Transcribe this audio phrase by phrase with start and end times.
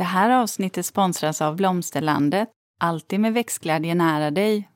[0.00, 2.48] Det här avsnittet sponsras av Blomsterlandet.
[2.80, 4.68] Alltid med växtglädje nära dig.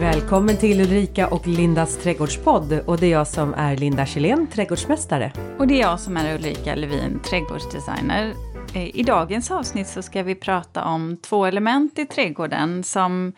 [0.00, 5.32] Välkommen till Ulrika och Lindas trädgårdspodd och det är jag som är Linda Kjellén, trädgårdsmästare.
[5.58, 8.34] Och det är jag som är Ulrika Levin, trädgårdsdesigner.
[8.74, 13.32] Eh, I dagens avsnitt så ska vi prata om två element i trädgården som,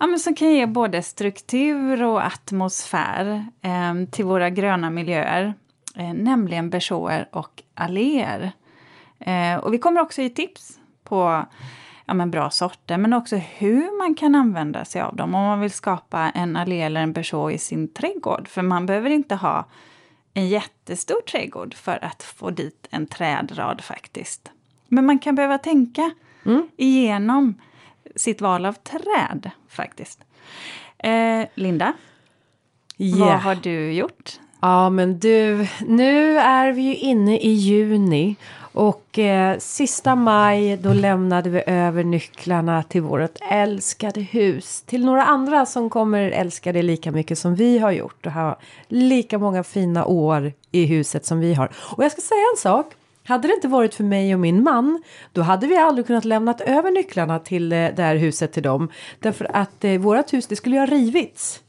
[0.00, 5.54] ja, men som kan ge både struktur och atmosfär eh, till våra gröna miljöer.
[5.94, 8.52] Eh, nämligen bersåer och alléer.
[9.18, 11.46] Eh, och vi kommer också ge tips på
[12.04, 15.60] ja, men bra sorter, men också hur man kan använda sig av dem om man
[15.60, 18.48] vill skapa en allé eller en berså i sin trädgård.
[18.48, 19.64] För man behöver inte ha
[20.34, 24.50] en jättestor trädgård för att få dit en trädrad faktiskt.
[24.88, 26.10] Men man kan behöva tänka
[26.44, 26.68] mm.
[26.76, 27.54] igenom
[28.16, 30.24] sitt val av träd faktiskt.
[30.98, 31.92] Eh, Linda,
[32.98, 33.18] yeah.
[33.18, 34.40] vad har du gjort?
[34.66, 38.36] Ja men du, nu är vi ju inne i juni
[38.72, 44.82] och eh, sista maj då lämnade vi över nycklarna till vårt älskade hus.
[44.82, 48.26] Till några andra som kommer älska det lika mycket som vi har gjort.
[48.26, 51.70] Och ha lika många fina år i huset som vi har.
[51.76, 52.86] Och jag ska säga en sak.
[53.24, 56.60] Hade det inte varit för mig och min man, då hade vi aldrig kunnat lämnat
[56.60, 58.88] över nycklarna till eh, det här huset till dem.
[59.18, 61.60] Därför att eh, vårt hus, det skulle ju ha rivits.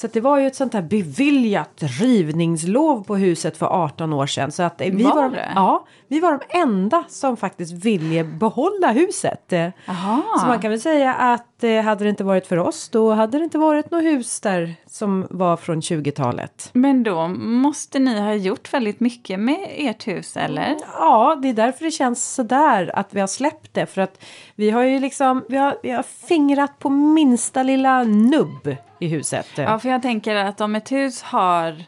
[0.00, 4.52] Så det var ju ett sånt här beviljat rivningslov på huset för 18 år sedan.
[4.52, 8.92] Så att vi var, var de, ja, vi var de enda som faktiskt ville behålla
[8.92, 9.52] huset.
[9.88, 10.22] Aha.
[10.40, 13.38] Så man kan väl säga att eh, hade det inte varit för oss då hade
[13.38, 16.70] det inte varit något hus där som var från 20-talet.
[16.72, 20.76] Men då måste ni ha gjort väldigt mycket med ert hus eller?
[20.98, 23.86] Ja, det är därför det känns sådär att vi har släppt det.
[23.86, 28.76] För att vi har ju liksom, vi har, vi har fingrat på minsta lilla nubb
[28.98, 29.46] i huset.
[29.56, 31.84] Ja, för jag tänker att om ett hus har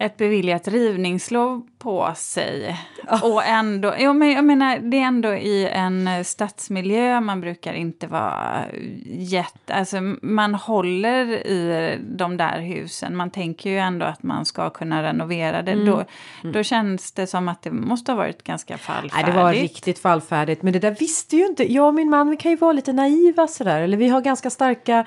[0.00, 2.76] ett beviljat rivningslov på sig.
[3.10, 3.32] Oh.
[3.32, 8.06] Och ändå, ja, men jag menar, det är ändå i en stadsmiljö, man brukar inte
[8.06, 8.64] vara
[9.06, 9.74] jätte...
[9.74, 15.02] Alltså man håller i de där husen, man tänker ju ändå att man ska kunna
[15.02, 15.72] renovera det.
[15.72, 15.86] Mm.
[15.86, 16.04] Då,
[16.42, 16.52] mm.
[16.52, 19.14] då känns det som att det måste ha varit ganska fallfärdigt.
[19.14, 21.72] Nej, det var riktigt fallfärdigt, men det där visste ju inte...
[21.72, 24.50] Jag och min man, vi kan ju vara lite naiva sådär, eller vi har ganska
[24.50, 25.06] starka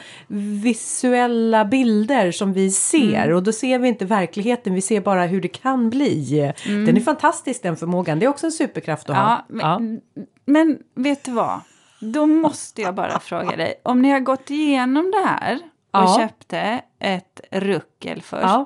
[0.64, 3.36] visuella bilder som vi ser, mm.
[3.36, 6.54] och då ser vi inte verkligheten, vi ser bara hur det kan bli.
[6.66, 6.86] Mm.
[6.86, 8.20] Den är fantastisk den förmågan.
[8.20, 9.46] Det är också en superkraft att ja, ha.
[9.48, 10.24] Men, ja.
[10.46, 11.62] men vet du vad?
[12.00, 13.82] Då måste jag bara fråga dig.
[13.84, 15.56] Om ni har gått igenom det här
[15.92, 16.18] och ja.
[16.20, 18.44] köpte ett ruckel först.
[18.44, 18.66] Ja.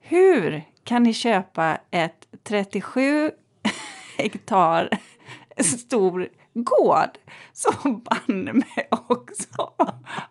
[0.00, 3.30] Hur kan ni köpa ett 37
[4.18, 4.88] hektar
[5.62, 7.18] stor gård
[7.52, 9.72] som banne mig också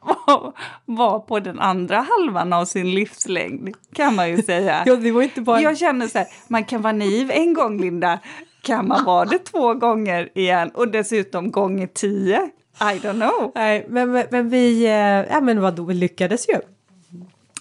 [0.01, 0.53] var,
[0.85, 4.83] var på den andra halvan av sin livslängd, kan man ju säga.
[4.85, 5.61] ja, det var inte bara...
[5.61, 8.19] Jag känner så här, man kan vara naiv en gång, Linda.
[8.61, 12.49] Kan man vara det två gånger igen och dessutom gånger tio?
[12.79, 13.51] I don't know.
[13.55, 14.91] Nej, men, men, men vi, eh,
[15.33, 16.59] ja men vadå, vi lyckades ju.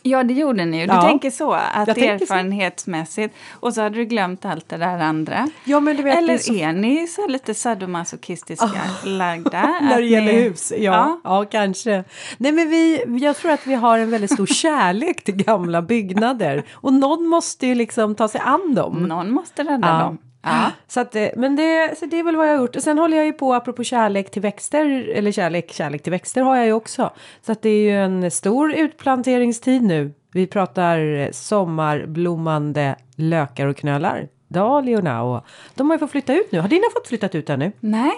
[0.03, 0.87] Ja, det gjorde ni ju.
[0.87, 1.03] Du ja.
[1.03, 3.35] tänker så, att jag erfarenhetsmässigt.
[3.35, 3.67] Så.
[3.67, 5.49] Och så hade du glömt allt det där andra.
[5.65, 6.55] Ja, men du vet, Eller så...
[6.55, 9.09] är ni så lite sadomasochistiska oh.
[9.09, 9.63] lagda?
[9.83, 10.41] När det gäller ni...
[10.41, 10.73] hus?
[10.77, 11.45] Ja, ja, ja.
[11.45, 12.05] kanske.
[12.39, 16.65] Nej, men vi, jag tror att vi har en väldigt stor kärlek till gamla byggnader.
[16.73, 19.03] Och någon måste ju liksom ta sig an dem.
[19.03, 19.99] Någon måste rädda ja.
[19.99, 20.19] dem.
[20.43, 20.71] Ja.
[20.89, 22.77] Så, att, eh, men det, så det är väl vad jag har gjort.
[22.77, 26.43] Och sen håller jag ju på, apropå kärlek till växter, eller kärlek, kärlek till växter
[26.43, 27.11] har jag ju också.
[27.43, 30.13] Så att det är ju en stor utplanteringstid nu.
[30.33, 34.29] Vi pratar sommarblommande lökar och knölar.
[34.49, 35.45] Dahliorna och
[35.75, 36.61] de har ju fått flytta ut nu.
[36.61, 37.73] Har dina fått flyttat ut ännu?
[37.81, 38.13] Nej,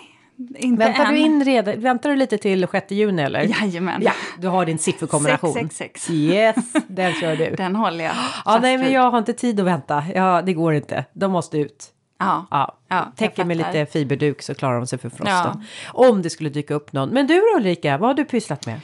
[0.56, 1.12] inte väntar än.
[1.12, 3.40] Du in redan, väntar du lite till 6 juni eller?
[3.40, 4.02] Jajamän.
[4.04, 5.52] Ja, du har din sifferkombination.
[5.52, 6.10] 666.
[6.10, 6.56] Yes,
[6.88, 7.50] den kör du.
[7.56, 8.14] Den håller jag.
[8.44, 10.04] Ja, nej, men jag har inte tid att vänta.
[10.14, 11.04] Ja, det går inte.
[11.12, 11.93] De måste ut.
[12.24, 12.46] Ja.
[12.50, 12.74] ja.
[12.88, 15.26] ja Täcker med lite fiberduk så klarar de sig för frosten.
[15.34, 15.60] Ja.
[15.92, 17.08] Om det skulle dyka upp någon.
[17.08, 18.80] Men du Ulrika, vad har du pysslat med?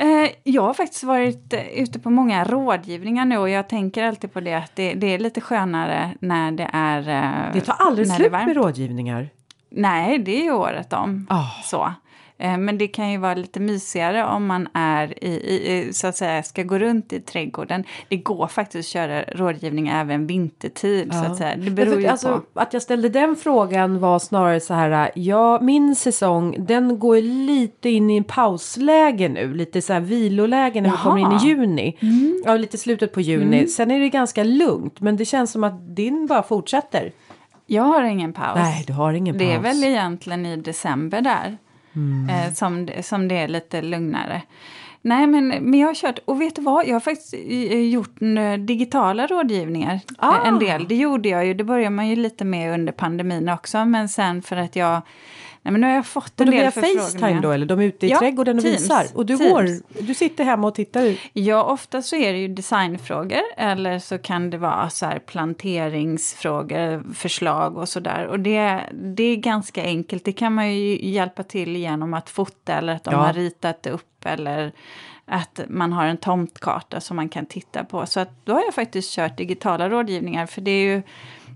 [0.00, 4.32] Eh, jag har faktiskt varit eh, ute på många rådgivningar nu och jag tänker alltid
[4.32, 8.12] på det att det, det är lite skönare när det är eh, Det tar aldrig
[8.12, 9.28] slut med rådgivningar.
[9.70, 11.26] Nej, det är ju året om.
[11.30, 11.62] Oh.
[11.62, 11.92] Så.
[12.40, 16.16] Eh, men det kan ju vara lite mysigare om man är i, i, så att
[16.16, 17.84] säga, ska gå runt i trädgården.
[18.08, 21.08] Det går faktiskt att köra rådgivning även vintertid.
[21.12, 21.24] Ja.
[21.24, 21.56] Så att säga.
[21.56, 22.60] Det beror för, ju alltså, på.
[22.60, 27.90] Att jag ställde den frågan var snarare så här, ja min säsong den går lite
[27.90, 29.54] in i en pausläge nu.
[29.54, 30.96] Lite så här viloläge när Jaha.
[30.96, 31.96] vi kommer in i juni.
[32.00, 32.42] Mm.
[32.44, 33.56] Ja, lite slutet på juni.
[33.56, 33.68] Mm.
[33.68, 37.12] Sen är det ganska lugnt men det känns som att din bara fortsätter.
[37.66, 38.54] Jag har ingen paus.
[38.56, 39.48] Nej, du har ingen paus.
[39.48, 41.58] Det är väl egentligen i december där.
[41.98, 42.28] Mm.
[42.30, 44.42] Eh, som, som det är lite lugnare.
[45.02, 46.86] Nej, men, men jag har kört, och vet du vad?
[46.86, 50.36] Jag har faktiskt eh, gjort eh, digitala rådgivningar Ah.
[50.36, 50.88] eh, en del.
[50.88, 54.42] Det gjorde jag ju, det började man ju lite med under pandemin också, men sen
[54.42, 55.00] för att jag...
[55.68, 56.70] Nej, men nu har jag fått en del via.
[56.70, 58.80] Facetime då, eller de är ute i Ja, trädgården och Teams.
[58.82, 59.04] visar?
[59.14, 59.52] Och du Teams.
[59.52, 61.18] går, du sitter hemma och tittar ut?
[61.32, 67.14] Ja, ofta så är det ju designfrågor eller så kan det vara så här planteringsfrågor,
[67.14, 68.26] förslag och sådär.
[68.26, 70.24] Och det, det är ganska enkelt.
[70.24, 73.20] Det kan man ju hjälpa till genom att fota eller att de Ja.
[73.20, 74.72] har ritat upp eller
[75.26, 78.06] att man har en tomtkarta som man kan titta på.
[78.06, 81.02] Så att då har jag faktiskt kört digitala rådgivningar för det är ju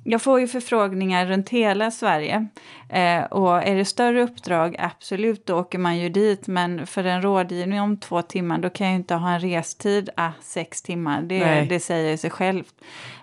[0.04, 2.46] jag får ju förfrågningar runt hela Sverige.
[2.88, 6.46] Eh, och är det större uppdrag, absolut, då åker man ju dit.
[6.46, 10.10] Men för en rådgivning om två timmar, då kan jag ju inte ha en restid,
[10.16, 11.22] ah, sex timmar.
[11.22, 12.74] Det, det säger sig självt.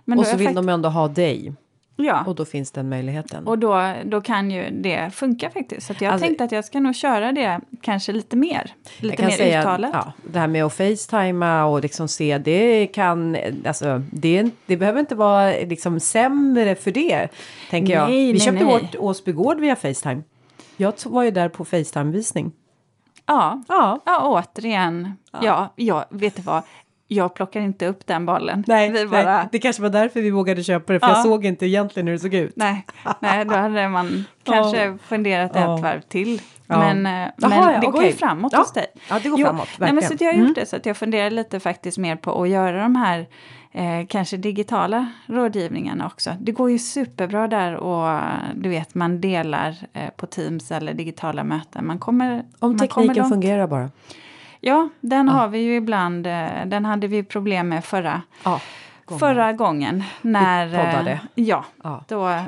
[0.05, 1.53] Men och så vill fakt- de ändå ha dig.
[2.01, 3.47] Ja, Och då finns den möjligheten.
[3.47, 5.87] och då, då kan ju det funka faktiskt.
[5.87, 8.73] Så jag Alltså- tänkte att jag ska nog köra det kanske lite mer.
[8.99, 9.89] jag Lite mer säga, uttalat.
[9.93, 14.99] ja, det här med att facetima och liksom se, det kan, alltså, det, det behöver
[14.99, 17.27] inte vara liksom sämre för det,
[17.69, 18.09] tänker jag.
[18.09, 18.73] Nej, Vi nej, köpte nej.
[18.73, 20.21] vårt Åsby Gård via Facetime.
[20.77, 22.51] Jag var ju där på Facetime-visning.
[23.25, 23.63] Ja.
[23.67, 25.13] Ja, Ja, återigen.
[25.41, 25.73] Ja.
[25.75, 26.63] Ja, vet du vad?
[27.11, 28.63] Jag plockar inte upp den bollen.
[28.67, 31.13] nej, Vi bara, nej, det kanske var därför vi vågade köpa det, för Ja.
[31.13, 32.53] jag såg inte egentligen hur det såg ut.
[32.55, 32.85] Nej,
[33.19, 35.75] nej, då hade man kanske funderat Ja.
[35.75, 36.41] ett varv till.
[36.67, 36.79] Ja.
[36.79, 38.07] Men, eh, men ja, det går okej.
[38.07, 38.59] ju framåt Ja.
[38.59, 38.85] hos dig.
[39.09, 40.17] Ja, det går Jo, framåt, nej, men verkligen.
[40.17, 40.53] så jag har gjort Mm.
[40.53, 43.27] det så att jag funderar lite faktiskt mer på att göra de här
[43.71, 46.31] eh, kanske digitala rådgivningarna också.
[46.39, 48.19] Det går ju superbra där och
[48.55, 51.87] du vet man delar eh, på Teams eller digitala möten.
[51.87, 53.29] Man kommer, Om man kommer tekniken långt.
[53.33, 53.89] fungerar bara.
[54.61, 56.27] Ja, den har vi ju ibland.
[56.27, 58.61] eh, Den hade vi problem med förra, Ja.
[59.19, 60.03] förra gången.
[60.21, 61.19] När, eh, poddade.
[61.35, 62.03] Ja, Ja.
[62.07, 62.41] då eh,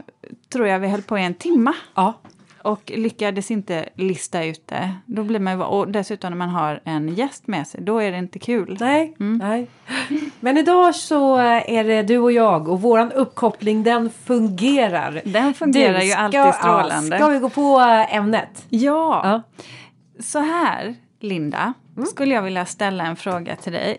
[0.53, 2.13] tror jag vi höll på i en timma ja.
[2.63, 4.93] och lyckades inte lista ut det.
[5.05, 8.17] Då blir man, och dessutom när man har en gäst med sig, då är det
[8.17, 8.77] inte kul.
[8.79, 9.37] Nej, Mm.
[9.37, 9.67] nej.
[10.39, 15.21] Men idag så är det du och jag och våran uppkoppling den fungerar.
[15.25, 17.15] Den fungerar Du, ju alltid strålande.
[17.15, 17.79] Ja, ska vi gå på
[18.09, 18.65] ämnet?
[18.69, 19.41] Ja, Ja.
[20.23, 22.05] så här Linda, Mm.
[22.05, 23.97] skulle jag vilja ställa en fråga till dig.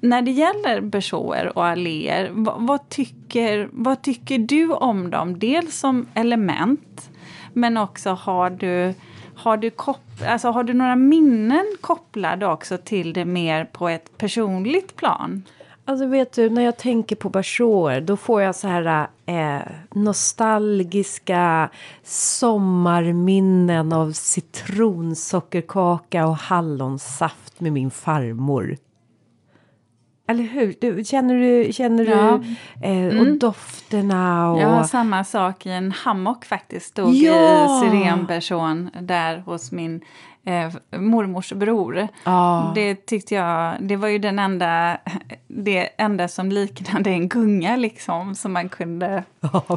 [0.00, 5.38] När det gäller bersåer och alléer, vad, vad, tycker, vad tycker du om dem?
[5.38, 7.10] Dels som element,
[7.52, 8.94] men också har du,
[9.36, 14.18] har du, kop, alltså har du några minnen kopplade också till det mer på ett
[14.18, 15.42] personligt plan?
[15.88, 19.62] Alltså vet du, när jag tänker på bersåer då får jag så här eh,
[19.94, 21.70] nostalgiska
[22.04, 28.76] sommarminnen av citronsockerkaka och hallonsaft med min farmor.
[30.28, 30.74] Eller hur?
[30.80, 32.40] Du, känner du, känner Ja.
[32.80, 34.60] du eh, och dofterna och...
[34.60, 36.86] Jag har samma sak i en hammock faktiskt.
[36.86, 37.64] Stod Ja!
[37.64, 40.00] i syrenperson där hos min
[40.44, 42.08] eh, mormors bror.
[42.24, 42.72] Ja.
[42.74, 44.98] Det tyckte jag, det var ju den enda,
[45.56, 48.34] det enda som liknade en gunga liksom.
[48.34, 49.76] Som man kunde ja,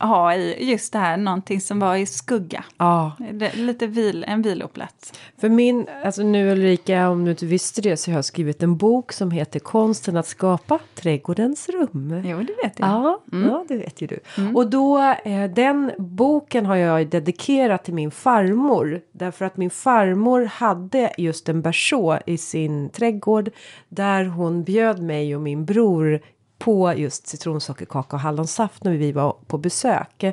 [0.00, 2.64] ha i just det här, någonting som var i skugga.
[2.76, 3.12] Ja.
[3.32, 5.12] Det, lite vil, en viloplats.
[5.40, 8.76] För min, alltså nu Ulrika, om du inte visste det så har jag skrivit en
[8.76, 12.22] bok som heter Konsten att skapa trädgårdens rum.
[12.24, 12.88] Jo, det vet jag.
[12.88, 14.18] Ja, ja, det vet ju du.
[14.54, 19.00] Och då, eh, den boken har jag dedikerat till min farmor.
[19.12, 23.50] Därför att min farmor hade just en berså i sin trädgård.
[23.88, 26.20] Där hon bjöd bjöd mig och min bror
[26.58, 30.24] på just citronsockerkaka och hallonsaft när vi var på besök.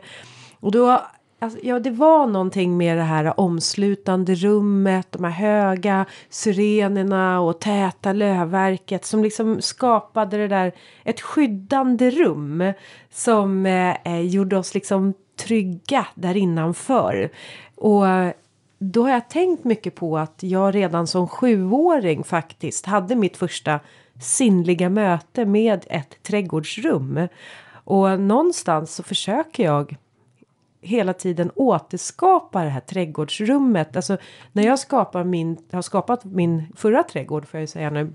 [0.59, 1.01] Och då,
[1.39, 7.59] alltså, ja det var någonting med det här omslutande rummet, de här höga syrenerna och
[7.59, 10.71] täta lövverket som liksom skapade det där,
[11.03, 12.73] ett skyddande rum
[13.11, 17.29] som eh, eh gjorde oss liksom trygga där innanför.
[17.75, 18.31] Och eh,
[18.79, 23.79] då har jag tänkt mycket på att jag redan som sjuåring faktiskt hade mitt första
[24.21, 27.27] sinnliga möte med ett trädgårdsrum.
[27.71, 29.97] Och någonstans så försöker jag
[30.81, 33.95] hela tiden återskapa det här trädgårdsrummet.
[33.95, 34.17] Alltså
[34.51, 38.13] när jag skapar min, har skapat min förra trädgård får jag ju säga nu.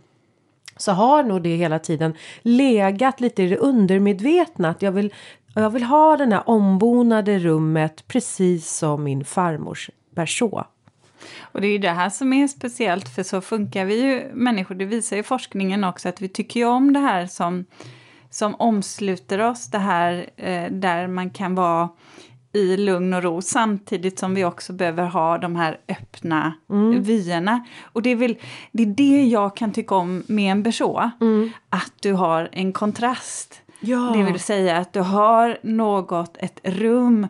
[0.76, 4.68] Så har nog det hela tiden legat lite i det undermedvetna.
[4.68, 5.14] Att jag vill,
[5.54, 10.64] jag vill ha det här ombonade rummet precis som min farmors berså.
[11.40, 14.74] Och det är ju det här som är speciellt, för så funkar vi ju människor.
[14.74, 17.64] Det visar ju forskningen också, att vi tycker ju om det här som,
[18.30, 19.66] som omsluter oss.
[19.66, 21.88] Det här eh, där man kan vara
[22.52, 26.52] i lugn och ro samtidigt som vi också behöver ha de här öppna
[27.00, 27.64] vyerna.
[27.82, 28.36] Och det är väl
[28.72, 31.10] det, är det jag kan tycka om med en berså.
[31.68, 33.60] Att du har en kontrast.
[33.80, 34.12] Ja.
[34.16, 37.26] Det vill säga att du har något, ett rum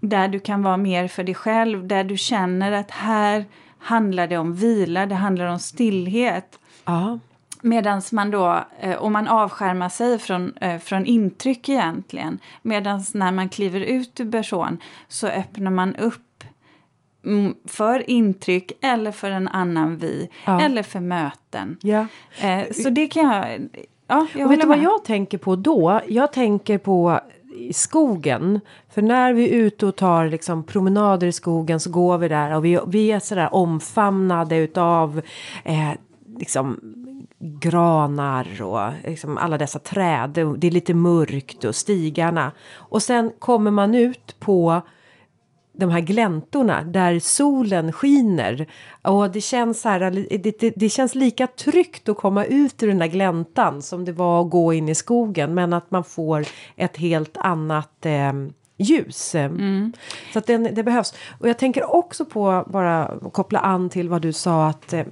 [0.00, 3.44] där du kan vara mer för dig själv, där du känner att här,
[3.78, 6.58] handlar det om vila, det handlar om stillhet.
[6.84, 7.18] Ja.
[7.62, 12.38] Medan man då, eh, och man avskärmar sig från, eh, från intryck egentligen.
[12.62, 14.78] Medan när man kliver ut ur person
[15.08, 16.44] så öppnar man upp
[17.66, 20.28] för intryck eller för en annan vi.
[20.44, 20.60] Ja.
[20.60, 21.76] Eller för möten.
[21.82, 22.06] ja.
[22.40, 23.68] Eh, Så det kan jag...
[24.06, 26.00] Ja, jag Och vet du vad jag tänker på då?
[26.08, 27.20] Jag tänker på
[27.58, 28.60] i skogen.
[28.88, 32.56] För när vi är ute och tar liksom promenader i skogen så går vi där
[32.56, 35.22] och vi, vi är sådär omfamnade utav
[35.64, 35.92] eh,
[36.38, 36.80] liksom
[37.38, 40.30] granar och liksom alla dessa träd.
[40.58, 42.52] Det är lite mörkt och stigarna.
[42.74, 44.82] Och sen kommer man ut på
[45.78, 48.66] de här gläntorna där solen skiner.
[49.02, 52.88] Och det känns, så här, det, det, det känns lika tryggt att komma ut ur
[52.88, 55.54] den där gläntan som det var att gå in i skogen.
[55.54, 58.32] Men att man får ett helt annat eh,
[58.78, 59.36] ljus.
[60.32, 61.14] Så att den, det behövs.
[61.38, 65.04] Och jag tänker också på, bara koppla an till vad du sa att eh,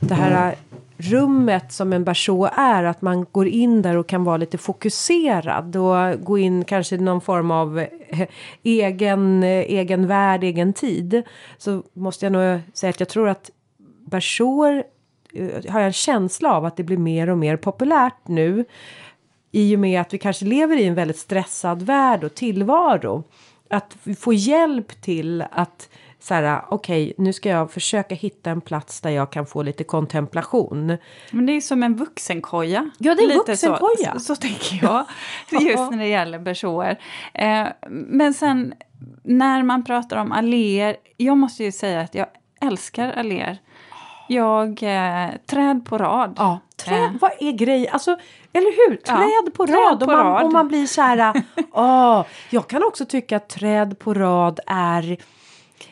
[0.00, 0.54] det här
[0.96, 5.76] rummet som en berså är att man går in där och kan vara lite fokuserad
[5.76, 8.28] och gå in kanske i någon form av eh,
[8.62, 11.22] egen, eh, egen värld, egen tid.
[11.58, 13.50] Så måste jag nog säga att jag tror att
[14.06, 14.84] bersåer
[15.68, 18.64] har jag en känsla av att det blir mer och mer populärt nu
[19.54, 23.24] i och med att vi kanske lever i en väldigt stressad värld och tillvaro.
[23.70, 25.88] Att får hjälp till att
[26.20, 29.84] så här, okej, nu ska jag försöka hitta en plats där jag kan få lite
[29.84, 30.96] kontemplation.
[31.30, 32.90] Men det är som en vuxenkoja.
[32.98, 34.12] Ja, det är en vuxenkoja.
[34.12, 35.04] Så, så, så tänker jag,
[35.62, 36.98] just när det gäller bersåer.
[37.34, 38.74] Eh, men sen
[39.22, 42.26] när man pratar om alléer, jag måste ju säga att jag
[42.60, 43.58] älskar alléer.
[44.28, 46.34] Jag, eh, träd på rad.
[46.36, 47.10] Ja, träd, Eh.
[47.20, 47.88] vad är grej?
[47.88, 48.16] Alltså,
[48.54, 49.00] eller hur?
[49.06, 49.98] Ja, Träd på träd rad.
[50.00, 50.44] på och, man, rad.
[50.44, 51.42] och man blir så här,
[51.72, 55.18] åh, jag kan också tycka att träd på rad är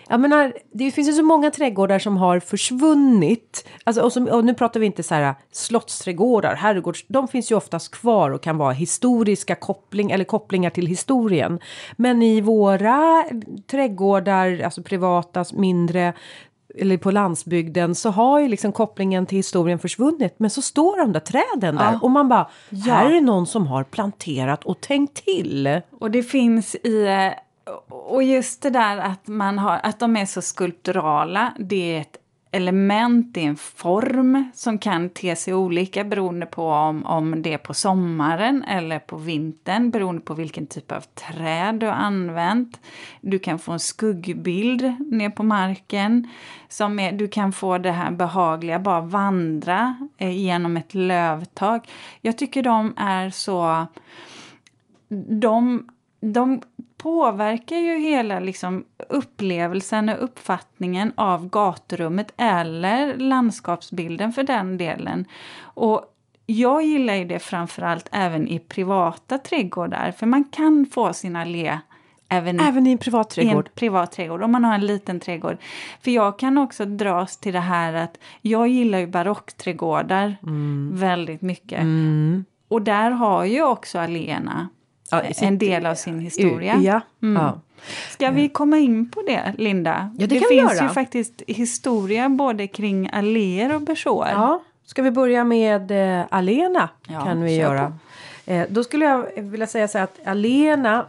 [0.08, 3.68] jag menar, det finns ju så många trädgårdar som har försvunnit.
[3.84, 7.04] Alltså, och, som, och nu pratar vi inte så här slottsträdgårdar, herrgårds...
[7.08, 11.60] De finns ju oftast kvar och kan vara historiska koppling, eller kopplingar till historien.
[11.96, 13.24] Men i våra
[13.70, 16.12] trädgårdar, alltså privata, mindre
[16.78, 20.34] eller på landsbygden så har ju liksom kopplingen till historien försvunnit.
[20.38, 21.98] Men så står de där träden där Ja.
[22.02, 22.48] och man bara,
[22.86, 25.80] här är det någon som har planterat och tänkt till.
[26.00, 27.06] Och det finns i...
[27.06, 27.32] eh,
[27.88, 32.16] Och just det där att, man har, att de är så skulpturala, det är ett
[32.54, 37.52] element, det är en form som kan te sig olika beroende på om, om det
[37.52, 42.80] är på sommaren eller på vintern, beroende på vilken typ av träd du har använt.
[43.20, 46.28] Du kan få en skuggbild ner på marken.
[46.68, 51.90] Som är, du kan få det här behagliga, bara vandra eh, genom ett lövtak.
[52.20, 53.86] Jag tycker de är så
[55.28, 55.88] de,
[56.22, 56.62] de
[56.96, 65.24] påverkar ju hela liksom upplevelsen och uppfattningen av gaturummet eller landskapsbilden för den delen.
[65.62, 66.04] Och
[66.46, 71.78] jag gillar ju det framförallt även i privata trädgårdar för man kan få sin allé
[72.28, 73.74] även, Även i en privat i en trädgård.
[73.74, 75.56] privat trädgård, om man har en liten trädgård.
[76.00, 80.36] För jag kan också dras till det här att jag gillar ju barockträdgårdar
[80.92, 81.80] väldigt mycket.
[81.80, 82.44] Mm.
[82.68, 84.68] Och där har ju också alléerna
[85.12, 86.76] Ja, sitt- en del av sin historia.
[86.82, 87.00] Ja.
[87.22, 87.42] Mm.
[87.42, 87.60] ja.
[88.10, 90.10] Ska vi komma in på det, Linda?
[90.18, 94.30] Ja, det det kan vi finns ju faktiskt historia både kring alléer och bersåer.
[94.32, 95.90] Ja, ska vi börja med
[96.20, 96.88] eh, Alena?
[97.08, 97.92] Ja, kan vi göra.
[98.46, 101.06] Eh, då skulle jag vilja säga så här att Alena,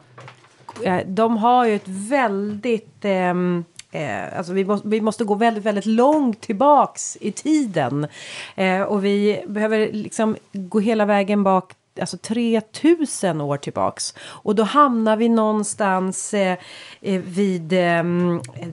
[0.84, 3.06] eh, de har ju ett väldigt...
[3.06, 3.64] ehm,
[3.96, 8.08] Eh, alltså vi, måste, vi måste gå väldigt, väldigt långt tillbaks i tiden.
[8.56, 14.14] Eh, och vi behöver liksom gå hela vägen bak alltså 3000 år tillbaks.
[14.20, 16.58] Och då hamnar vi någonstans eh,
[17.02, 18.04] eh vid eh,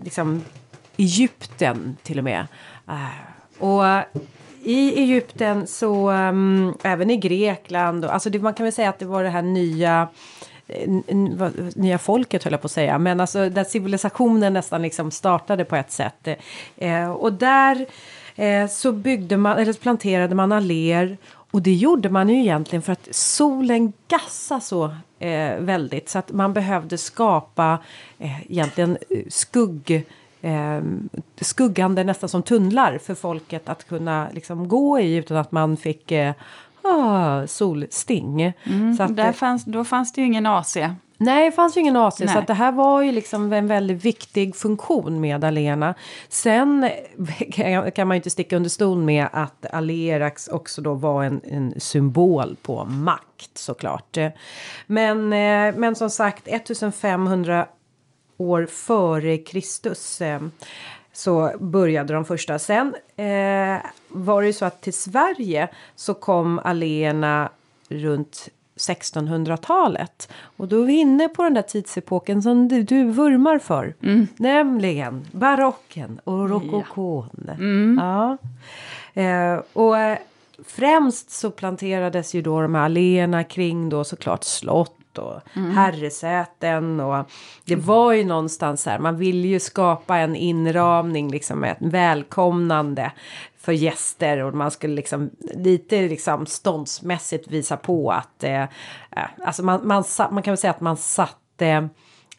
[0.05, 0.45] liksom
[0.97, 2.47] Egypten till och med.
[2.89, 3.85] Eh, och
[4.63, 8.99] i Egypten så, um, även i Grekland, och, alltså det, man kan väl säga att
[8.99, 10.09] det var det här nya
[10.69, 10.89] eh,
[11.75, 15.77] nya folket höll jag på att säga, men alltså där civilisationen nästan liksom startade på
[15.77, 16.29] ett sätt.
[16.77, 17.87] Eh, och där
[18.37, 21.19] eh, så byggde man, eller planterade man alléer
[21.51, 24.85] och det gjorde man ju egentligen för att solen gassade så
[25.19, 27.79] eh, väldigt så att man behövde skapa
[28.19, 30.07] eh, egentligen eh, skugg
[30.41, 30.81] eh,
[31.41, 36.13] skuggande nästan som tunnlar för folket att kunna liksom gå i utan att man fick
[36.13, 36.33] eh,
[36.83, 38.53] ah, solsting.
[38.97, 40.77] så att, eh, fanns, då fanns det ju ingen AC.
[41.23, 42.17] Nej, det fanns ju ingen AC.
[42.17, 42.37] Så Nej.
[42.37, 45.95] att det här var ju liksom en väldigt viktig funktion med Alena.
[46.29, 46.91] Sen
[47.95, 51.81] kan- man ju inte sticka under stol med att Alerax också då var en, en
[51.81, 54.17] symbol på makt såklart.
[54.87, 57.67] Men, eh, men som sagt 1500
[58.37, 60.21] år före Kristus.
[60.21, 60.41] eh,
[61.13, 62.59] så började de första.
[62.59, 67.51] Sen eh, var det ju så att till Sverige så kom alléerna
[67.89, 68.49] runt
[68.81, 70.33] 1600-talet.
[70.57, 73.95] Och då är vi inne på den där tidsepoken som du, du vurmar för.
[74.03, 74.27] Mm.
[74.37, 77.31] Nämligen barocken och rokokon.
[77.47, 77.53] Ja.
[77.53, 78.01] Mm.
[78.03, 78.37] Ja.
[79.23, 80.19] Eh, och eh,
[80.67, 85.71] främst så planterades ju då de här alléerna kring då såklart slott och mm.
[85.77, 87.31] herresäten och
[87.65, 93.13] det var ju någonstans här man ville ju skapa en inramning liksom ett välkomnande
[93.61, 98.65] för gäster och man skulle liksom lite liksom ståndsmässigt visa på att eh,
[99.45, 101.89] alltså man, man, man kan väl säga att man satte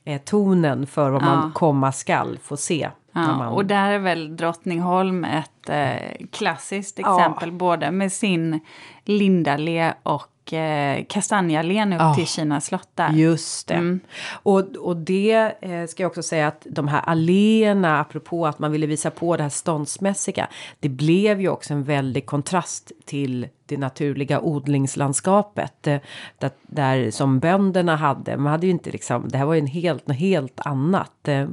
[0.06, 1.26] eh, tonen för vad ja.
[1.26, 2.90] man komma skall få se.
[3.14, 3.50] Ja.
[3.50, 7.56] Och där är väl Drottningholm ett eh, klassiskt exempel ja.
[7.56, 8.60] både med sin
[9.06, 13.10] Lindalé och eh, Kastanjeallén upp oh, till Kina slott där.
[13.10, 13.74] Just det.
[13.74, 14.00] Mm.
[14.32, 18.72] Och, och det eh, ska jag också säga att de här alléerna, apropå att man
[18.72, 20.48] ville visa på det här ståndsmässiga,
[20.80, 26.00] det blev ju också en väldig kontrast till det naturliga odlingslandskapet eh,
[26.38, 28.38] där, där, som bönderna hade.
[28.38, 31.28] Man hade ju inte liksom, det här var ju en helt, något helt annat.
[31.28, 31.48] Eh.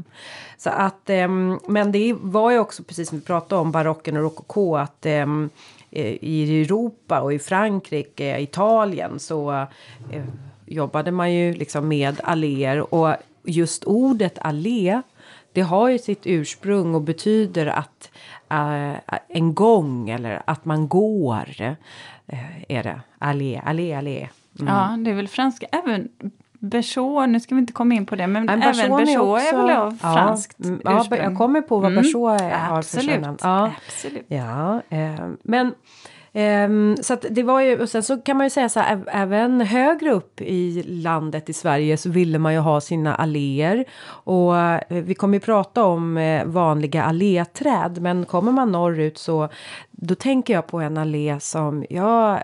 [0.57, 1.28] Så att, eh,
[1.68, 5.50] men det var ju också precis som vi pratade om barocken och rokoko att ehm,
[5.50, 5.50] Eh,
[5.99, 9.52] Eh, i Europa och i Frankrike, Italien så
[10.12, 10.25] eh,
[10.67, 13.14] jobbade man ju liksom med alléer och
[13.45, 15.02] just ordet allé
[15.52, 18.11] det har ju sitt ursprung och betyder att
[18.52, 21.49] uh, en gång eller att man går.
[21.61, 24.28] Uh, är det allé, allé, allé.
[24.61, 24.75] Mm.
[24.75, 25.67] Ja, det är väl franska.
[25.73, 26.09] Även
[26.59, 29.57] Bersot, nu ska vi inte komma in på det, men, men även Bersot är, är
[29.57, 31.21] väl av ja, franskt mm, ja, ursprung?
[31.21, 32.03] Jag kommer på vad mm.
[32.03, 33.11] Bersot har Absolut.
[33.11, 34.25] för ja, Absolut.
[34.29, 35.75] Ja, eh, men
[36.33, 39.05] Um, så att det var ju, och sen så kan man ju säga så här,
[39.07, 43.85] även högre upp i landet i Sverige så ville man ju ha sina alléer.
[44.07, 49.49] Och uh, vi kommer ju prata om uh, vanliga alléträd, men kommer man norrut så
[50.00, 52.43] då tänker jag på en allé som jag,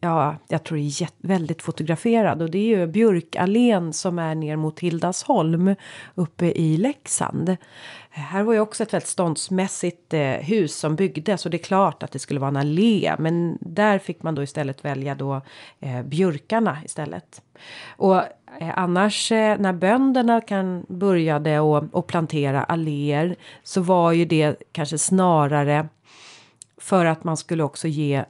[0.00, 4.80] ja, jag tror är väldigt fotograferad och det är ju Björkallén som är ner mot
[4.80, 5.74] Hildasholm
[6.14, 7.56] uppe i Leksand.
[8.10, 12.02] Här var ju också ett väldigt ståndsmässigt eh, hus som byggdes och det är klart
[12.02, 15.40] att det skulle vara en allé men där fick man då istället välja då
[15.80, 17.42] eh, björkarna istället.
[17.96, 18.16] Och
[18.60, 24.56] eh, annars eh, när bönderna kan började och, och plantera alléer så var ju det
[24.72, 25.88] kanske snarare
[26.76, 28.24] för att man skulle också ge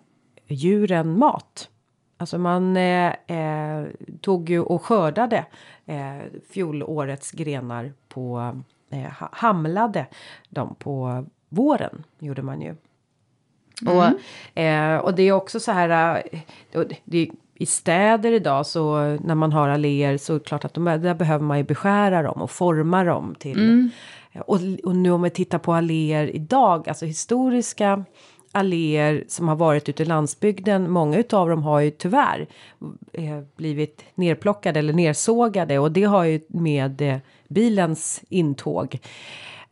[0.47, 1.69] djuren mat.
[2.17, 3.87] Alltså man eh, eh,
[4.21, 5.45] tog ju och skördade
[5.87, 6.19] eh,
[6.51, 8.55] fjolårets grenar på
[8.91, 10.07] eh, hamlade
[10.49, 12.75] dem på våren gjorde man ju.
[13.83, 13.97] Mm.
[13.97, 16.23] Och, eh, och det är också så här.
[16.71, 20.75] Eh, det, i städer idag så när man har alléer så är det klart att
[20.75, 23.59] de, där behöver man ju beskära dem och forma dem till.
[23.59, 23.91] Mm.
[24.47, 28.05] Och, och nu om vi tittar på alléer idag, alltså historiska
[28.55, 32.47] alléer som har varit ute i landsbygden, många utav dem har ju tyvärr
[33.13, 35.79] eh, blivit nerplockade eller nersågade.
[35.79, 37.17] Och det har ju med eh,
[37.49, 38.99] bilens intåg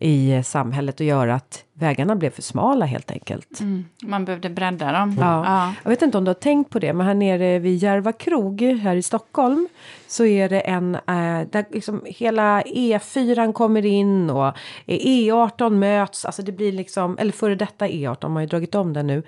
[0.03, 3.61] i samhället och göra att vägarna blev för smala helt enkelt.
[3.61, 5.17] Mm, man behövde bredda dem.
[5.21, 5.45] Ja.
[5.45, 5.75] ja.
[5.83, 8.63] Jag vet inte om du har tänkt på det, men här nere vid Järva krog
[8.63, 9.69] här i Stockholm
[10.07, 16.43] så är det en, äh, där liksom hela E4 kommer in och E18 möts, alltså
[16.43, 19.23] det blir liksom, eller före detta E18, man har ju dragit om den nu.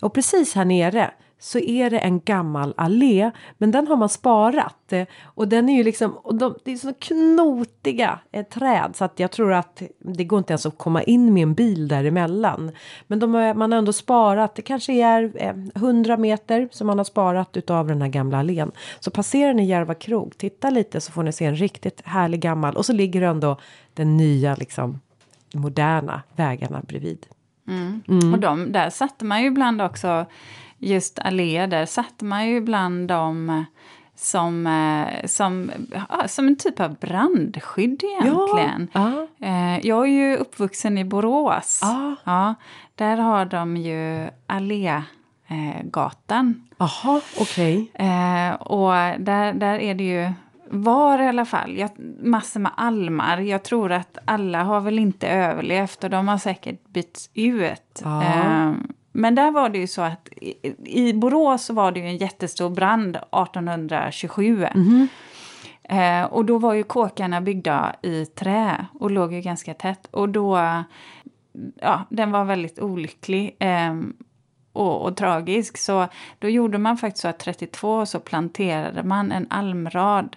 [0.00, 4.92] Och precis här nere så är det en gammal allé, men den har man sparat.
[4.92, 9.04] Eh, och den är ju liksom, och de, det är så knotiga eh, träd så
[9.04, 12.70] att jag tror att det går inte ens att komma in med en bil däremellan.
[13.06, 17.04] Men de, man har ändå sparat, det kanske är eh, 100 meter som man har
[17.04, 18.72] sparat utav den här gamla allén.
[19.00, 22.76] Så passerar ni Järva krog, titta lite så får ni se en riktigt härlig gammal
[22.76, 23.56] och så ligger ändå
[23.94, 25.00] den nya liksom
[25.54, 27.26] moderna vägarna bredvid.
[27.68, 28.02] Mm.
[28.08, 28.34] Mm.
[28.34, 30.26] Och de, där satte man ju ibland också
[30.80, 33.64] just alléer, där satte man ju ibland dem
[34.20, 35.70] som, eh, som,
[36.26, 38.88] som en typ av brandskydd egentligen.
[38.92, 39.86] Ja, uh.
[39.86, 41.80] Jag är ju uppvuxen i Borås.
[41.84, 42.12] Uh.
[42.24, 42.54] Ja,
[42.94, 45.54] där har de ju Allégatan.
[46.78, 47.90] Jaha, okej.
[47.94, 48.06] Okay.
[48.08, 50.32] Eh, och där, där är det ju
[50.70, 51.78] var i alla fall.
[51.78, 51.90] Jag,
[52.22, 53.38] massor med almar.
[53.38, 58.02] Jag tror att alla har väl inte överlevt och de har säkert bytts ut.
[58.04, 58.22] Ja.
[58.22, 58.72] Eh,
[59.12, 60.28] men där var det ju så att
[60.84, 64.64] i Borås så var det ju en jättestor brand 1827.
[64.64, 65.08] Mm.
[65.82, 70.08] Eh, och då var ju kåkarna byggda i trä och låg ju ganska tätt.
[70.10, 70.58] Och då,
[71.80, 73.94] ja, den var väldigt olycklig eh,
[74.72, 75.78] och, och, tragisk.
[75.78, 80.36] Så då gjorde man faktiskt så att 32 så planterade man en almrad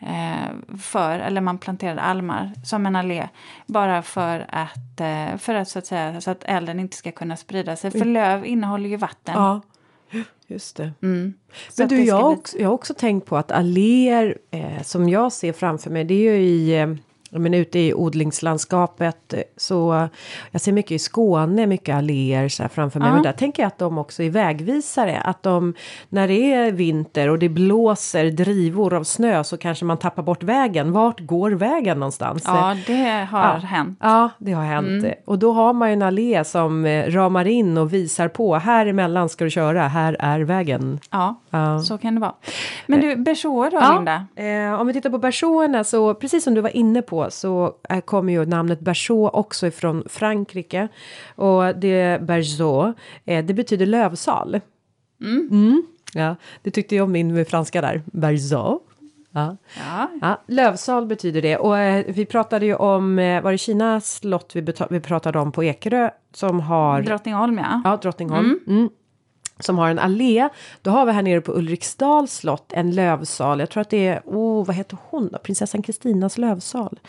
[0.00, 3.28] eh, för, eller man planterade almar som en allé.
[3.66, 7.36] Bara för att, eh, för att, så att, säga, så att elden inte ska kunna
[7.36, 7.90] sprida sig.
[7.90, 9.34] För löv innehåller ju vatten.
[9.34, 9.60] Ja,
[10.46, 10.92] just det.
[11.02, 11.34] Mm.
[11.78, 15.08] Men du, det jag, bli- också, jag har också tänkt på att alléer eh, som
[15.08, 16.96] jag ser framför mig, det är ju i
[17.30, 20.08] menar, ute i odlingslandskapet eh, så
[20.50, 23.08] jag ser mycket i Skåne, mycket alléer så framför mig.
[23.08, 23.14] Ja.
[23.14, 25.20] Men där tänker jag att de också är vägvisare.
[25.20, 25.74] Att de,
[26.08, 30.42] när det är vinter och det blåser drivor av snö så kanske man tappar bort
[30.42, 30.92] vägen.
[30.92, 32.42] Vart går vägen någonstans?
[32.46, 33.56] Ja, det har Ja.
[33.66, 33.98] hänt.
[34.02, 35.04] Ja, det har hänt.
[35.26, 38.54] Och då har man ju en allé som eh, ramar in och visar på.
[38.56, 40.98] Här emellan ska du köra, här är vägen.
[41.10, 41.78] Ja, Ja.
[41.80, 42.34] så kan det vara.
[42.86, 44.26] Men du, bersåer då, Linda?
[44.36, 48.00] Eh, om vi tittar på bersåerna så precis som du var inne på så eh,
[48.00, 50.88] kommer ju namnet berså också ifrån Frankrike.
[51.36, 52.92] Och det bergeau,
[53.24, 54.60] eh, det betyder lövsal.
[55.20, 55.82] Mm,
[56.14, 58.02] Ja, det tyckte jag om min franska där.
[58.06, 58.80] Bergeau.
[59.32, 59.56] Ja.
[59.78, 61.56] Ja, Ja, lövsal betyder det.
[61.56, 65.52] Och eh, vi pratade ju om, eh, var det Kinas slott vi, vi pratade om
[65.52, 67.02] på Ekerö som har...
[67.02, 67.82] Drottningholm ja.
[67.84, 68.60] Ja, Drottningholm.
[68.66, 68.88] Mm.
[69.60, 70.48] Som har en allé.
[70.82, 73.60] Då har vi här nere på Ulriksdals slott en lövsal.
[73.60, 75.38] Jag tror att det är, oh, vad heter hon då?
[75.38, 77.00] Prinsessan Kristinas lövsal.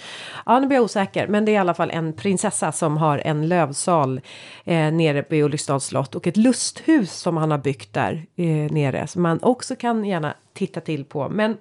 [0.46, 1.28] Ja, nu blir jag osäker.
[1.28, 4.22] Men det är i alla fall en prinsessa som har en lövsal
[4.66, 6.16] eh, nere på Ulriksdals slott.
[6.16, 9.08] Och ett lusthus som han har byggt där eh, nere.
[9.08, 11.30] Som man också kan gärna titta till på.
[11.30, 11.58] Men,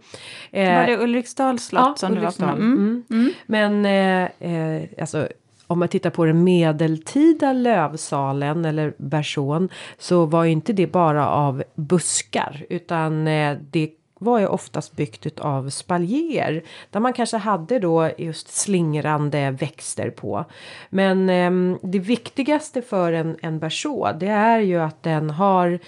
[0.51, 2.27] eh, Var det Ulriksdals slott som du var på?
[2.27, 2.59] Ulriksdal.
[2.59, 3.05] Mm.
[3.11, 3.33] Mm.
[3.47, 5.29] Men eh, eh, alltså,
[5.71, 11.29] om man tittar på den medeltida lövsalen eller bersån så var ju inte det bara
[11.29, 17.79] av buskar utan eh, det var ju oftast byggt av spaljer där man kanske hade
[17.79, 20.45] då just slingrande växter på.
[20.89, 25.79] Men eh, det viktigaste för en, en berså det är ju att den har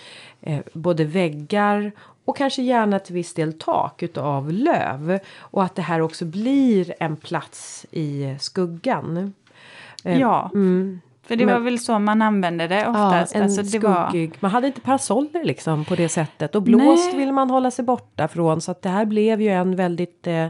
[0.40, 1.92] eh, både väggar
[2.24, 5.18] och kanske gärna till viss del tak utav löv.
[5.38, 9.32] Och att det här också blir en plats i skuggan.
[10.04, 11.00] Eh, Ja, Mm.
[11.26, 13.34] för det Men- var väl så man använde det Ja, oftast.
[13.34, 14.34] en alltså, det var, skuggig.
[14.40, 16.54] Man hade inte parasoller liksom på det sättet.
[16.54, 17.16] Och blåst Nej.
[17.20, 18.60] ville man hålla sig borta från.
[18.60, 20.46] Så att det här blev ju en väldigt, eh,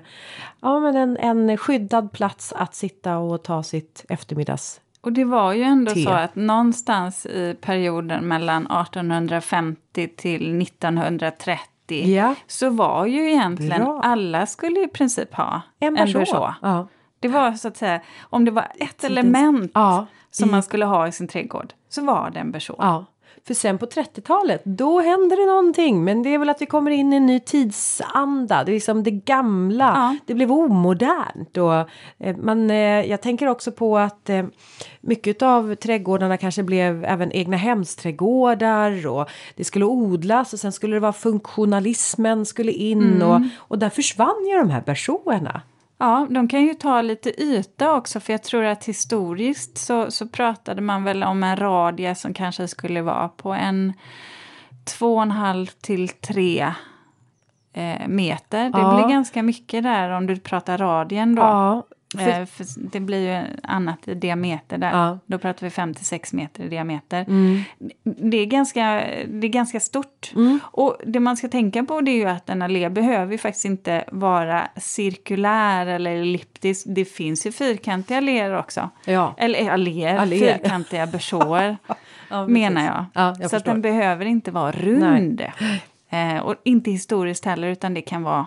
[0.60, 4.80] ja men en, en skyddad plats att sitta och ta sitt eftermiddags.
[5.00, 6.02] och det var ju ändå Te.
[6.02, 14.00] så att någonstans i perioden mellan 1850 till 1930 Ja, så var ju egentligen Bra.
[14.04, 16.54] alla skulle i princip ha en en berså.
[16.62, 16.86] Ja.
[17.22, 20.84] Det var så att säga, om det var ett element Ja, som i- man skulle
[20.84, 22.74] ha i sin trädgård så var det en berså.
[22.78, 23.04] Ja,
[23.46, 26.04] för sen på 30-talet då händer det någonting.
[26.04, 28.64] Men det är väl att vi kommer in i en ny tidsanda.
[28.64, 29.84] Det är liksom det gamla.
[29.94, 30.16] Ja.
[30.26, 31.56] Det blev omodernt.
[31.56, 31.74] Och,
[32.26, 34.44] eh, man, eh, jag tänker också på att eh,
[35.00, 39.06] mycket av trädgårdarna kanske blev även egna hemsträdgårdar.
[39.06, 43.22] Och det skulle odlas och sen skulle det vara funktionalismen skulle in.
[43.22, 45.60] Och, och där försvann ju de här bersåerna.
[46.02, 50.28] Ja, de kan ju ta lite yta också för jag tror att historiskt så, så
[50.28, 53.92] pratade man väl om en radie som kanske skulle vara på en
[54.84, 56.72] två och en halv till tre
[57.72, 58.70] eh, meter.
[58.70, 58.94] Det Ja.
[58.94, 61.42] blir ganska mycket där om du pratar radien då.
[61.42, 61.82] Ja,
[62.18, 62.46] Eh,
[62.76, 64.90] det blir ju annat i diameter där.
[64.90, 65.18] Ja.
[65.26, 67.20] Då pratar vi 5-6 meter i diameter.
[67.28, 67.62] mm,
[68.02, 68.82] Det, är ganska,
[69.28, 70.32] det är ganska stort.
[70.34, 73.38] mm, Och det man ska tänka på det är ju att en allé behöver ju
[73.38, 76.86] faktiskt inte vara cirkulär eller elliptisk.
[76.88, 78.90] Det finns ju fyrkantiga alléer också.
[79.04, 79.34] ja.
[79.38, 80.58] Eller alléer, Alléer.
[80.58, 81.76] fyrkantiga bersåer
[82.28, 83.04] ja menar jag.
[83.14, 83.72] Ja, jag Så att förstår.
[83.72, 85.42] den behöver inte vara rund.
[86.10, 88.46] Eh, och inte historiskt heller utan det kan vara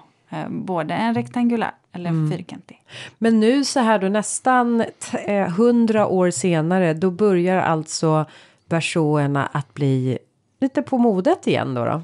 [0.50, 2.32] både en rektangulär eller Mm.
[2.32, 2.84] fyrkantig.
[3.18, 4.84] Men nu så här då nästan
[5.26, 8.26] eh, hundra år senare då börjar alltså
[8.70, 10.18] bersåerna att bli
[10.60, 12.02] lite på modet igen då, då.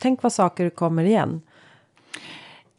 [0.00, 1.40] Tänk vad saker kommer igen.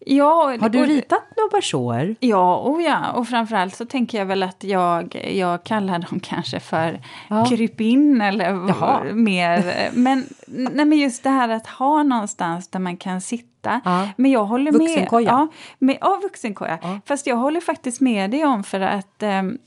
[0.05, 2.15] Ja, Har du och- ritat några bersåer?
[2.19, 6.59] Ja, och ja, och framförallt så tänker jag väl att jag, jag kallar dem kanske
[6.59, 7.45] för Ja.
[7.45, 9.03] krypin eller Jaha.
[9.13, 9.89] mer.
[9.93, 13.81] Men, nej, men just det här att ha någonstans där man kan sitta.
[13.85, 14.07] Ja.
[14.17, 14.79] Men jag håller med.
[14.81, 15.27] Vuxenkoja.
[15.29, 15.47] Ja,
[15.79, 16.79] med, ja, vuxenkoja.
[16.81, 16.99] Ja.
[17.05, 19.57] Fast jag håller faktiskt med dig om för att ehm,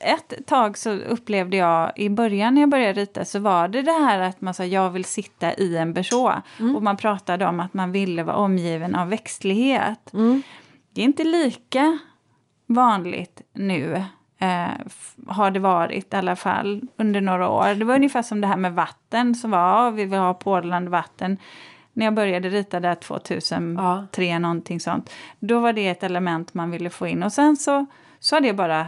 [0.00, 3.92] ett tag så upplevde jag i början när jag började rita så var det det
[3.92, 6.42] här att man sa jag vill sitta i en berså.
[6.60, 6.76] Mm.
[6.76, 10.12] Och man pratade om att man ville vara omgiven av växtlighet.
[10.12, 10.42] Mm.
[10.92, 11.98] Det är inte lika
[12.66, 14.04] vanligt nu.
[14.38, 14.68] Eh,
[15.26, 17.74] har det varit i alla fall under några år.
[17.74, 20.90] Det var ungefär som det här med vatten som var, ja, vi vill ha porlande
[20.90, 21.38] vatten.
[21.92, 25.10] När jag började rita där 2003 någonting sånt.
[25.38, 27.86] Då var det ett element man ville få in och sen så,
[28.20, 28.86] så har det bara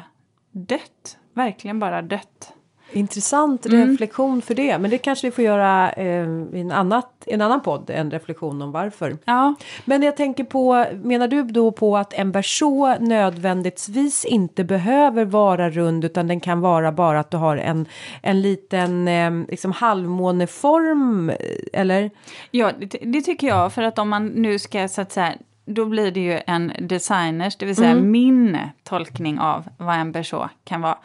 [0.53, 1.19] dött.
[1.35, 2.53] Verkligen bara dött.
[2.93, 4.79] Intressant reflektion för det.
[4.79, 8.63] Men det kanske vi får göra eh, i en, annat, en annan podd, en reflektion
[8.63, 9.17] om varför.
[9.25, 15.25] Ja, Men jag tänker på, menar du då på att en berså nödvändigtvis inte behöver
[15.25, 17.87] vara rund utan den kan vara bara att du har en,
[18.23, 21.33] en liten eh, liksom halvmåneform
[21.73, 22.11] eller?
[22.51, 23.73] Ja, det, det tycker jag.
[23.73, 27.57] För att om man nu ska så att säga då blir det ju en designers,
[27.57, 30.99] det vill säga min tolkning av vad en berså kan vara.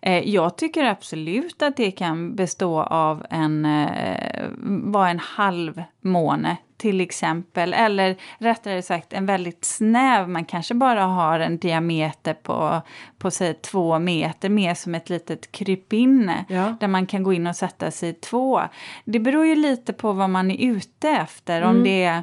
[0.00, 4.46] Eh, jag tycker absolut att det kan bestå av en, eh,
[4.84, 7.74] vara en halvmåne till exempel.
[7.74, 12.82] Eller rättare sagt en väldigt snäv, man kanske bara har en diameter på,
[13.18, 16.44] på säg två meter, mer som ett litet krypinne.
[16.48, 16.76] Ja.
[16.80, 18.62] Där man kan gå in och sätta sig två.
[19.04, 21.62] Det beror ju lite på vad man är ute efter.
[21.62, 22.22] Om det är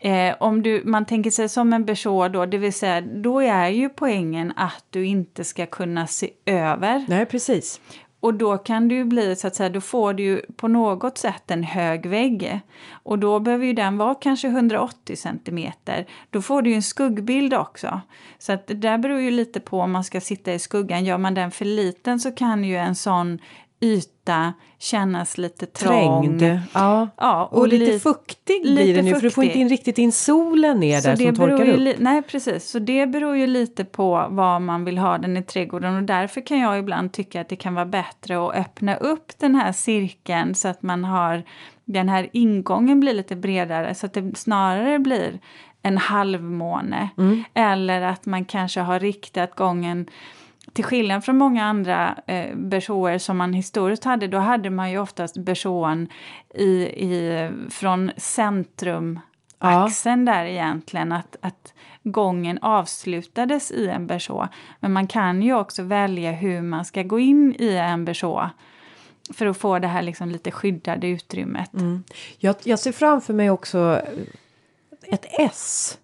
[0.00, 3.68] Eh, om du, man tänker sig som en berså då, det vill säga då är
[3.68, 7.04] ju poängen att du inte ska kunna se över.
[7.08, 7.80] Nej, precis.
[8.20, 11.50] Och då kan ju bli så att säga, då får du ju på något sätt
[11.50, 12.60] en hög vägg.
[12.90, 16.06] Och då behöver ju den vara kanske 180 centimeter.
[16.30, 18.00] Då får du ju en skuggbild också.
[18.38, 21.04] Så att det där beror ju lite på om man ska sitta i skuggan.
[21.04, 23.38] Gör man den för liten så kan ju en sån
[23.80, 26.38] yta kännas lite trång.
[26.38, 26.60] Trängd.
[26.74, 27.08] Ja.
[27.16, 29.98] Ja, Och, lite li- fuktig blir lite den ju för du får inte in riktigt
[29.98, 31.96] in solen ner där det som beror torkar upp.
[31.98, 32.70] nej, precis.
[32.70, 35.96] Så det beror ju lite på vad man vill ha den i trädgården.
[35.96, 39.54] Och därför kan jag ibland tycka att det kan vara bättre att öppna upp den
[39.54, 41.42] här cirkeln så att man har
[41.84, 45.38] den här ingången blir lite bredare så att det snarare blir
[45.82, 47.08] en halvmåne.
[47.18, 47.44] Mm.
[47.54, 50.06] Eller att man kanske har riktat gången
[50.78, 54.98] till skillnad från många andra eh, bersåer som man historiskt hade, då hade man ju
[54.98, 56.08] oftast bersån
[56.54, 56.72] i,
[57.06, 64.48] i, från centrumaxeln där egentligen, att, att gången avslutades i en berså.
[64.80, 68.50] Men man kan ju också välja hur man ska gå in i en berså
[69.34, 71.74] för att få det här liksom lite skyddade utrymmet.
[71.74, 72.04] Mm.
[72.38, 74.02] Jag, jag ser framför mig också
[75.02, 75.98] ett S.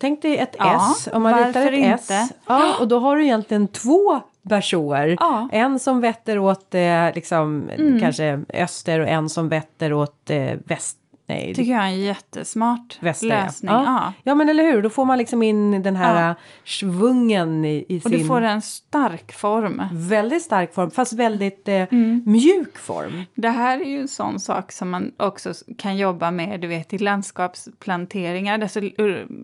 [0.00, 1.08] Tänk dig ett Ja, S.
[1.12, 2.10] Om man ritar ett S.
[2.10, 2.28] inte?
[2.46, 5.16] Ja, och då har du egentligen två bersåer.
[5.20, 5.48] Ja.
[5.52, 8.00] En som vetter åt eh, liksom, Mm.
[8.00, 10.96] kanske öster och en som vetter åt eh, väst.
[11.30, 13.28] Nej, tycker jag är en jättesmart väster.
[13.28, 13.44] ja.
[13.44, 13.72] lösning.
[13.72, 13.84] Ja.
[13.84, 14.12] Ja.
[14.22, 14.82] ja, men eller hur.
[14.82, 16.28] Då får man liksom in den här Ja.
[16.28, 16.34] ja.
[16.64, 19.82] svungen i, i Och sin du får en stark form.
[19.92, 22.22] väldigt stark form, fast väldigt eh, Mm.
[22.26, 23.22] mjuk form.
[23.34, 26.92] Det här är ju en sån sak som man också kan jobba med du vet,
[26.92, 28.80] i landskapsplanteringar, alltså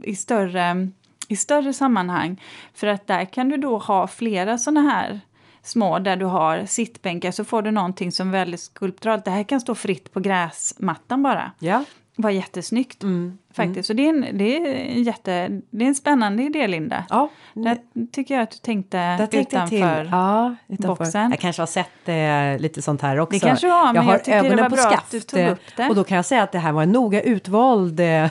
[0.04, 0.88] i större,
[1.28, 2.42] i större sammanhang.
[2.74, 5.20] För att där kan du då ha flera såna här
[5.66, 9.24] små där du har sittbänkar så får du någonting som är väldigt skulpturalt.
[9.24, 11.50] Det här kan stå fritt på gräsmattan bara.
[11.58, 11.84] Ja.
[12.18, 13.38] var jättesnyggt Mm.
[13.54, 13.86] faktiskt.
[13.86, 17.04] Så det är, en, det, är en jätte, det är en spännande idé, Linda.
[17.08, 17.78] Ja, Där
[18.12, 20.08] tycker jag att du tänkte tänkte jag utanför.
[20.12, 21.04] Ja, utanför.
[21.04, 21.30] boxen.
[21.30, 23.32] Jag kanske har sett eh, lite sånt här också.
[23.38, 25.34] Det kanske du har, men jag har jag ögonen på skaft.
[25.34, 25.88] eh, upp det.
[25.88, 28.30] Och då kan jag säga att det här var en noga utvald eh,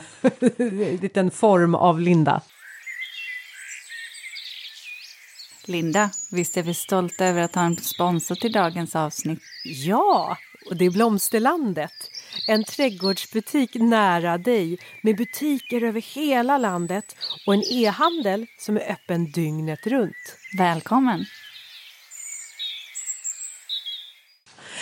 [1.00, 2.40] liten form av Linda.
[5.68, 9.40] Linda, visst är vi stolta över att ha en sponsor till dagens avsnitt?
[9.64, 10.36] Ja,
[10.70, 11.92] och det är Blomsterlandet.
[12.48, 19.30] En trädgårdsbutik nära dig med butiker över hela landet och en e-handel som är öppen
[19.30, 20.36] dygnet runt.
[20.58, 21.24] Välkommen!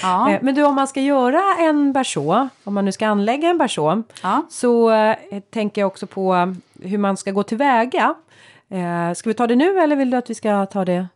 [0.03, 3.49] Ja, Eh, Men du, om man ska göra en berså, om man nu ska anlägga
[3.49, 4.47] en berså, ja.
[4.51, 5.17] så eh,
[5.51, 8.15] tänker jag också på hur man ska gå tillväga.
[8.71, 11.09] Eh, ska vi ta det nu eller vill du att vi ska ta det?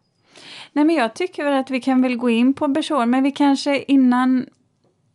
[0.72, 3.30] Nej, men jag tycker väl att vi kan väl gå in på bersår, men vi
[3.30, 4.46] kanske innan...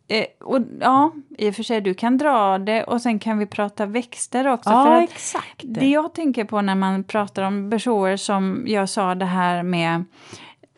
[0.08, 3.46] Eh, och, ja, i och för sig, du kan dra det och sen kan vi
[3.46, 4.70] prata växter också.
[4.70, 5.60] för att exakt.
[5.64, 10.04] Det jag tänker på när man pratar om bersåer som jag sa det här med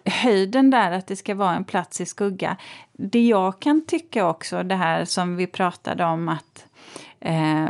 [0.05, 2.57] höjden där, att det ska vara en plats i skugga.
[2.93, 6.67] Det jag kan tycka också, det här som vi pratade om att
[7.21, 7.65] eh,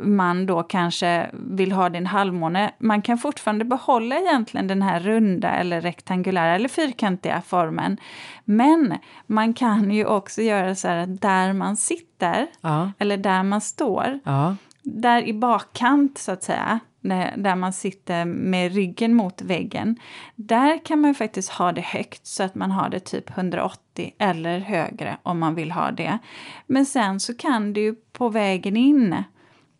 [0.00, 2.72] man då kanske vill ha din halvmåne.
[2.78, 7.96] Man kan fortfarande behålla egentligen den här runda eller rektangulära eller fyrkantiga formen.
[8.44, 13.42] Men man kan ju också göra så här att där man sitter Ja, eller där
[13.42, 14.56] man står ja.
[14.82, 19.96] där i bakkant så att säga, där, man sitter med ryggen mot väggen,
[20.34, 24.58] där kan man faktiskt ha det högt så att man har det typ 180 eller
[24.58, 26.18] högre om man vill ha det.
[26.66, 29.24] Men sen så kan du ju på vägen in,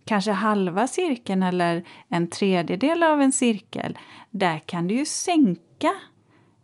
[0.05, 3.99] kanske halva cirkeln eller en tredjedel av en cirkel,
[4.31, 5.93] där kan du ju sänka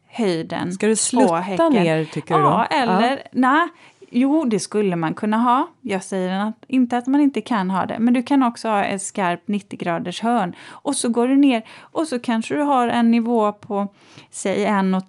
[0.07, 2.49] höjden Ska du slutta ner tycker du då?
[2.49, 3.69] Ja, eller nej.
[4.11, 5.69] Jo, det skulle man kunna ha.
[5.81, 8.85] Jag säger att, inte att man inte kan ha det, men du kan också ha
[8.85, 10.57] ett skarpt 90 graders hörn.
[10.69, 13.89] Och så går du ner och så kanske du har en nivå på,
[14.31, 15.01] säg 1,30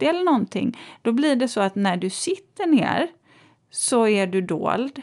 [0.00, 3.08] 30 eller någonting, då blir det så att när du sitter ner
[3.70, 5.02] så är du dold.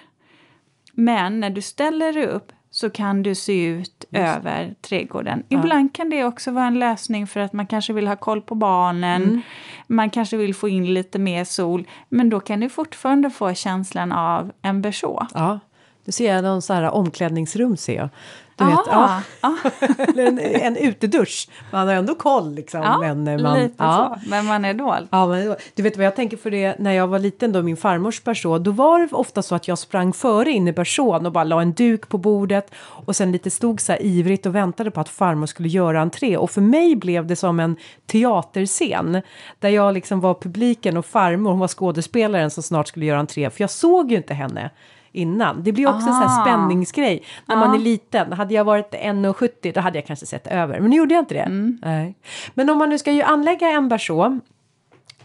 [0.92, 5.44] Men när du ställer dig upp så kan du se ut över trädgården.
[5.50, 5.60] Ja.
[5.60, 8.56] Ibland kan det också vara en lösning för att man kanske vill ha koll på
[8.56, 9.24] barnen.
[9.24, 9.42] Mm.
[9.88, 11.88] Man kanske vill få in lite mer sol.
[12.10, 15.28] Men då kan du fortfarande få känslan av en berså.
[15.34, 15.60] Ja,
[16.08, 18.10] nu ser jag någon så här omklädningsrum ser jag.
[18.56, 19.56] Du Ah, vet, ja, ja,
[20.08, 21.50] eller en, en utedusch.
[21.72, 22.82] Man har ändå koll liksom.
[22.82, 24.18] ja, men eh, man, lite ja.
[24.24, 24.30] så.
[24.30, 25.08] Men man är dold.
[25.12, 27.78] Ja, men du vet vad jag tänker för det när jag var liten då min
[27.78, 31.32] farmors person då var det ofta så att jag sprang före in i person och
[31.32, 34.92] bara la en duk på bordet och sen lite stod så här ivrigt och väntade
[34.92, 39.22] på att farmor skulle göra entré och för mig blev det som en teaterscen
[39.60, 43.50] där jag liksom var publiken och farmor hon var skådespelaren som snart skulle göra entré
[43.50, 44.70] för jag såg ju inte henne
[45.12, 45.64] innan.
[45.64, 46.42] Det blir också en sån Ah.
[46.46, 48.34] spänningsgrej när man är liten.
[48.34, 51.34] Hade jag varit 1,70 då hade jag kanske sett över men nu gjorde jag inte
[51.34, 51.40] det.
[51.40, 51.80] Mm.
[51.82, 52.16] Nej.
[52.54, 54.40] Men om man nu ska ju anlägga en berså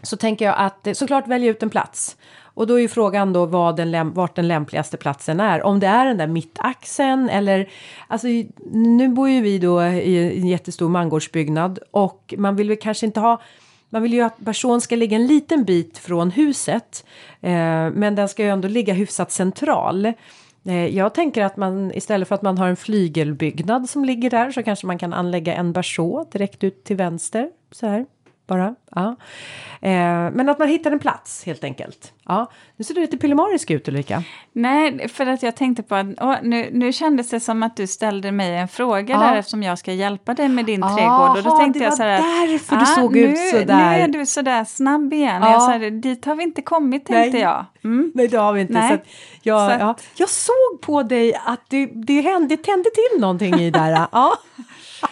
[0.01, 2.17] så tänker jag att eh, såklart välja ut en plats.
[2.55, 5.63] Och då är ju frågan då vad den vart den lämpligaste platsen är.
[5.63, 7.69] Om det är den där mittaxeln eller...
[8.07, 8.27] Alltså
[8.71, 13.19] nu bor ju vi då i en jättestor mangårdsbyggnad och man vill väl kanske inte
[13.19, 13.41] ha...
[13.93, 17.05] Man vill ju att bersån ska ligga en liten bit från huset.
[17.41, 17.51] Eh,
[17.91, 20.05] men den ska ju ändå ligga hyfsat central.
[20.65, 24.51] Eh, jag tänker att man istället för att man har en flygelbyggnad som ligger där
[24.51, 27.49] så kanske man kan anlägga en berså direkt ut till vänster.
[27.71, 28.05] Så här,
[28.47, 28.75] bara.
[28.95, 29.15] Ja.
[29.81, 32.13] Eh, men att man hittar en plats helt enkelt.
[32.25, 32.51] Ja.
[32.77, 34.23] Nu ser du lite pillemarisk ut Ulrika.
[34.53, 37.87] Nej, för att jag tänkte på att åh, nu, nu kändes det som att du
[37.87, 39.19] ställde mig en fråga Ja.
[39.19, 41.37] där eftersom jag ska hjälpa dig med din trädgård.
[41.37, 43.89] Och då Aha, tänkte det jag så här, därför du "Ah, såg nu, ut sådär."
[43.97, 45.41] Nu är du sådär snabb igen.
[45.41, 45.71] Ja.
[45.71, 47.41] Jag det, dit har vi inte kommit tänkte Nej.
[47.41, 47.65] jag.
[47.83, 48.11] Mm.
[48.15, 48.73] Nej det har vi inte.
[48.73, 48.89] Nej.
[48.89, 48.97] Så
[49.43, 49.95] jag, Så att- ja.
[50.15, 54.07] jag såg på dig att det, det, hände, det tände till någonting i där.
[54.11, 54.33] Ja.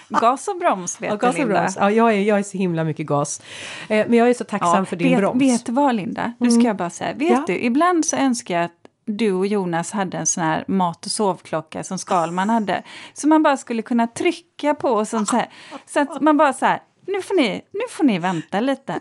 [0.09, 1.53] Gas och broms vet Ja, gas och Linda.
[1.59, 1.77] broms.
[1.79, 3.41] Ja, jag, är, jag är så himla mycket gas.
[3.89, 5.41] Eh, men jag är så tacksam för din vet, broms.
[5.41, 5.47] Mm.
[5.51, 6.33] Vet du vad Linda?
[6.37, 7.13] Nu ska jag bara säga.
[7.13, 7.43] Vet Ja.
[7.47, 8.71] du, ibland så önskar jag att
[9.05, 12.83] du och Jonas hade en sån här mat och sovklocka som Skalman hade.
[13.13, 15.49] Så man bara skulle kunna trycka på och som så här.
[15.85, 18.93] Så att man bara så här, nu får ni, nu får ni vänta lite.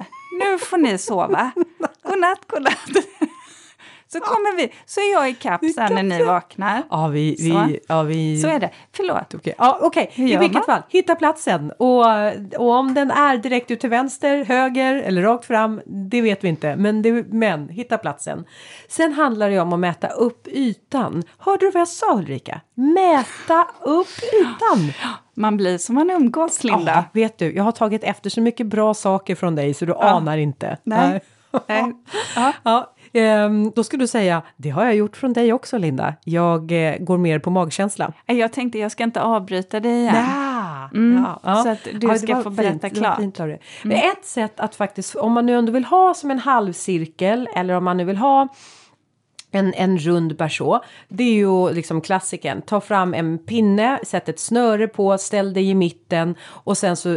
[0.44, 1.50] Nu får ni sova.
[2.02, 3.04] Godnatt, godnatt.
[4.12, 6.82] Så kommer vi, så är jag i kapp sen när ni vaknar.
[6.90, 7.36] Ja, vi...
[7.38, 7.68] vi, Så.
[7.88, 8.70] ja, vi Så är det.
[8.92, 9.34] Förlåt.
[9.34, 10.12] Okej, ja, okej.
[10.14, 10.62] I vilket man?
[10.64, 11.72] fall, hitta platsen.
[11.78, 12.06] Och,
[12.56, 16.48] och om den är direkt ut till vänster, höger eller rakt fram, det vet vi
[16.48, 16.76] inte.
[16.76, 18.44] Men, det, men hitta platsen.
[18.88, 21.22] Sen handlar det om att mäta upp ytan.
[21.38, 22.60] Hörde du vad jag sa Ulrika?
[22.74, 24.92] Mäta upp ytan!
[25.34, 26.92] Man blir som man umgås, Linda.
[26.92, 29.94] Ja, vet du, jag har tagit efter så mycket bra saker från dig så du
[29.94, 30.78] anar inte.
[30.82, 31.08] Nej.
[31.10, 31.20] Nej.
[32.36, 32.52] Ja.
[32.62, 36.14] Ja, ehm, då skulle du säga, det har jag gjort från dig också Linda.
[36.24, 38.12] Jag eh, går mer på magkänsla.
[38.26, 40.14] Jag tänkte jag ska inte avbryta dig igen.
[40.14, 40.60] Ja,
[40.94, 43.18] Mm, ja, så att du det ska få berätta fint, klart.
[43.18, 43.60] fint dig.
[43.82, 47.74] Men ett sätt att faktiskt, om man nu ändå vill ha som en halvcirkel eller
[47.74, 48.48] om man nu vill ha
[49.50, 50.80] en, en rund berså.
[51.08, 52.62] Det är ju liksom klassiken.
[52.62, 57.08] Ta fram en pinne, sätt ett snöre på, ställ dig i mitten och sen så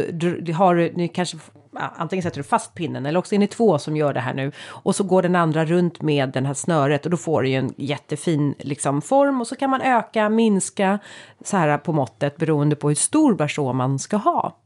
[0.56, 3.78] har du, ni kanske ja, antingen sätter du fast pinnen eller också är ni två
[3.78, 7.04] som gör det här nu och så går den andra runt med den här snöret
[7.04, 10.98] och då får du ju en jättefin liksom form och så kan man öka, minska
[11.44, 14.56] så här på måttet beroende på hur stor berså man ska ha.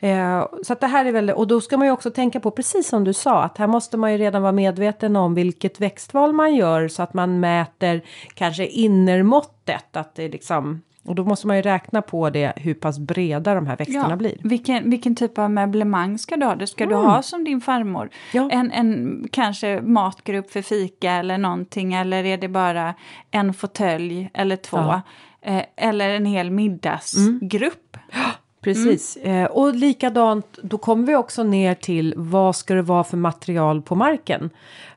[0.00, 2.50] Eh, så att det här är väl, och då ska man ju också tänka på,
[2.50, 6.32] precis som du sa, att här måste man ju redan vara medveten om vilket växtval
[6.32, 8.02] man gör så att man mäter
[8.34, 12.98] kanske innermåttet, att det liksom, och då måste man ju räkna på det hur pass
[12.98, 14.36] breda de här växterna blir.
[14.44, 16.54] Vilken, vilken typ av möblemang ska du ha?
[16.54, 18.00] Det ska du ha som din farmor?
[18.00, 18.12] Mm.
[18.32, 18.50] Ja.
[18.50, 22.94] En, en kanske matgrupp för fika eller någonting eller är det bara
[23.30, 24.76] en fåtölj eller två?
[24.76, 25.02] Ja.
[25.42, 27.96] Eh, eller en hel middagsgrupp?
[28.60, 33.16] Precis, eh, och likadant, då kommer vi också ner till vad ska det vara för
[33.16, 34.50] material på marken.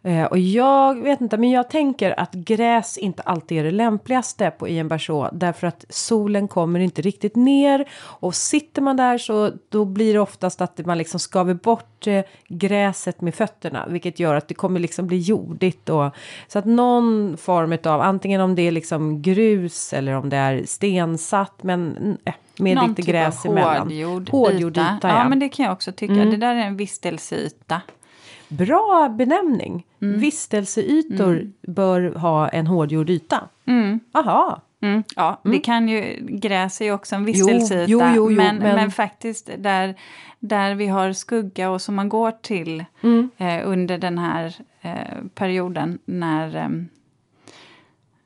[0.03, 4.51] Eh, och jag vet inte, men jag tänker att gräs inte alltid är det lämpligaste
[4.51, 9.85] på berså därför att solen kommer inte riktigt ner och sitter man där så då
[9.85, 14.47] blir det oftast att man liksom skaver bort eh, gräset med fötterna vilket gör att
[14.47, 16.15] det kommer liksom bli jordigt och
[16.47, 20.63] så att någon form av antingen om det är liksom grus eller om det är
[20.65, 23.77] stensatt men eh, med Någon lite typ gräs av emellan.
[23.77, 24.95] hårdgjord, Hårdgjord yta.
[24.97, 25.17] yta, ja.
[25.17, 25.29] ja.
[25.29, 26.13] men det kan jag också tycka.
[26.13, 26.29] Mm.
[26.29, 27.81] Det där är en vistelseyta.
[28.51, 29.85] Bra benämning.
[30.01, 30.19] Mm.
[30.19, 33.49] Vistelseytor bör ha en hårdgjord yta.
[33.65, 33.99] Mm.
[34.11, 34.61] Aha.
[34.83, 37.91] Mm, ja, det kan ju, gräs är ju också en vistelseyta.
[37.91, 38.91] jo, jo, jo, men, men- men...
[38.91, 39.95] faktiskt där,
[40.39, 43.29] där vi har skugga och som man går till Mm.
[43.37, 46.69] eh, under den här eh, perioden när, eh,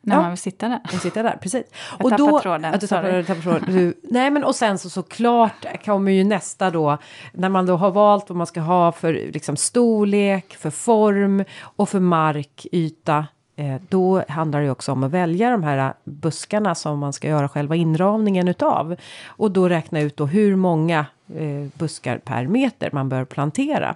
[0.06, 0.22] när Ja.
[0.22, 0.80] man vill sitta där.
[0.92, 1.64] Jag sitter där, precis.
[2.00, 3.64] Jag tappade tråden, Att du du tappade tråden.
[3.68, 6.98] Du, nej, men och sen så såklart kommer ju nästa då,
[7.34, 11.90] när man då har valt vad man ska ha för liksom, storlek, för form och
[11.90, 13.26] för markyta.
[13.58, 17.50] Eh, då handlar det också om att välja de här buskarna som man ska göra
[17.50, 18.96] själva inramningen utav.
[19.28, 21.00] Och då räkna ut då hur många
[21.36, 23.96] eh, buskar per meter man bör plantera.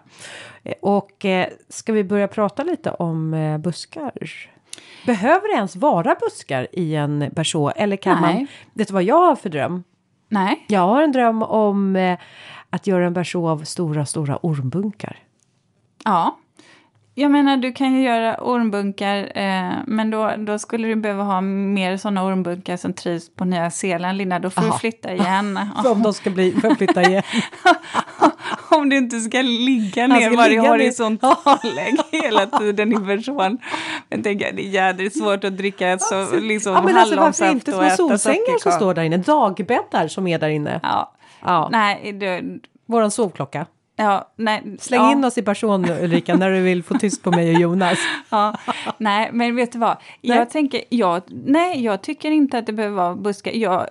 [0.64, 1.26] Eh, och
[1.70, 4.12] ska vi börja prata lite om buskar?
[5.06, 7.70] Behöver det ens vara buskar i en berså?
[7.76, 8.36] Eller kan Nej.
[8.36, 8.48] man...
[8.74, 9.84] Vet du vad jag har för dröm?
[10.30, 12.20] Nej, Jag har en dröm om eh,
[12.70, 15.18] att göra en berså av stora, stora ormbunkar.
[16.04, 16.38] ja.
[17.20, 21.42] Jag menar, du kan ju göra ormbunkar, eh, men då, då skulle du behöva ha
[21.42, 24.40] mer sådana ormbunkar som trivs på Nya Zeeland, Linda.
[24.40, 24.74] Då får Aha.
[24.74, 25.60] du flytta igen.
[25.86, 27.24] Om de ska bli förflytta igen.
[28.70, 33.58] Om du inte ska ligga ner ska varje ligga horisontallägg hela tiden i person.
[34.10, 37.72] Men tänk, det är jädrigt svårt att dricka så, liksom ja, men alltså, varför inte
[37.72, 39.18] små solsängar som står där inne?
[39.18, 40.80] Dagbäddar som är där inne.
[40.84, 41.14] Ja.
[41.46, 41.70] Ja.
[41.72, 43.66] Nej, du, Våran sovklocka.
[44.00, 44.78] Ja, nej.
[44.80, 45.12] Släng ja.
[45.12, 48.00] in oss i person Ulrika när du vill få tyst på mig och Jonas.
[48.30, 48.56] Ja,
[48.98, 49.98] nej, men vet du vad?
[50.22, 50.46] Jag Nej.
[50.50, 53.52] tänker, jag, nej, jag tycker inte att det behöver vara buskar.
[53.52, 53.88] Jag,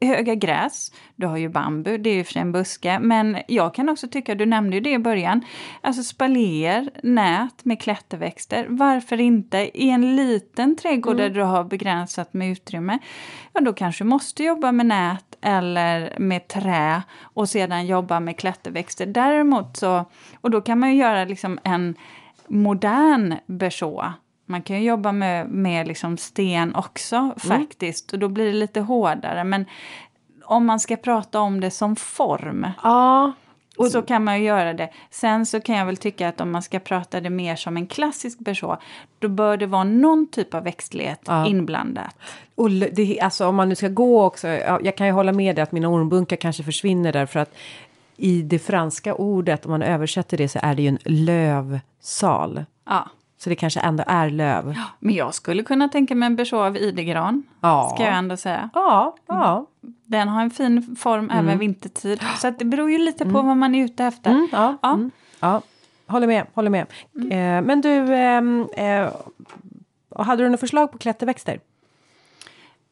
[0.00, 2.98] höga gräs, du har ju bambu, det är ju för en buske.
[2.98, 5.44] Men jag kan också tycka, du nämnde ju det i början,
[5.80, 8.66] alltså spalier, nät med klätterväxter.
[8.68, 9.58] Varför inte?
[9.58, 12.98] I en liten trädgård där du har begränsat med utrymme,
[13.52, 18.38] ja då kanske du måste jobba med nät eller med trä och sedan jobba med
[18.38, 19.06] klätterväxter.
[19.06, 20.04] Däremot så,
[20.40, 21.94] och då kan man ju göra liksom en
[22.48, 24.12] modern berså.
[24.46, 28.80] Man kan ju jobba med, med liksom sten också faktiskt och då blir det lite
[28.80, 29.44] hårdare.
[29.44, 29.66] Men
[30.44, 33.32] om man ska prata om det som form Ja.
[33.86, 34.90] Så kan man ju göra det.
[35.10, 37.86] Sen så kan jag väl tycka att om man ska prata det mer som en
[37.86, 38.78] klassisk berså
[39.18, 41.46] då bör det vara någon typ av växtlighet Ja.
[41.46, 42.14] inblandat.
[42.54, 45.56] Och det, alltså om man nu ska gå också, ja, jag kan ju hålla med
[45.56, 47.54] dig att mina ormbunkar kanske försvinner där för att
[48.16, 52.64] i det franska ordet, om man översätter det så är det ju en lövsal.
[52.86, 53.08] Ja.
[53.38, 54.74] Så det kanske ändå är löv.
[54.98, 57.42] Men jag skulle kunna tänka mig en berså av idegran.
[57.60, 57.92] Ja.
[57.94, 58.70] Ska jag ändå säga.
[58.74, 59.66] Ja, ja.
[60.04, 62.20] Den har en fin form även vintertid.
[62.38, 64.30] Så det beror ju lite på vad man är ute efter.
[64.30, 64.92] Mm, ja, Ja.
[64.94, 65.10] Mm,
[65.40, 65.62] ja.
[66.06, 66.86] Håller med, håller med.
[67.30, 69.08] Eh, men du, ehm, eh,
[70.16, 71.60] hade du några förslag på klätterväxter?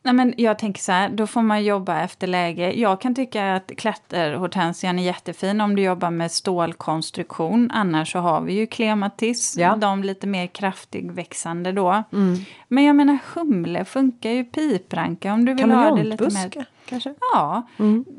[0.07, 2.73] Nej, men jag tänker så här, då får man jobba efter läge.
[2.73, 7.71] Jag kan tycka att klätterhortensian är jättefin om du jobbar med stålkonstruktion.
[7.75, 9.77] Annars så har vi ju klematis, Ja.
[9.77, 12.03] de lite mer kraftig växande då.
[12.69, 16.67] Men jag menar humle funkar ju, pipranka om du vill ha det lite mer...
[16.89, 17.15] Kanske?
[17.35, 17.63] Ja,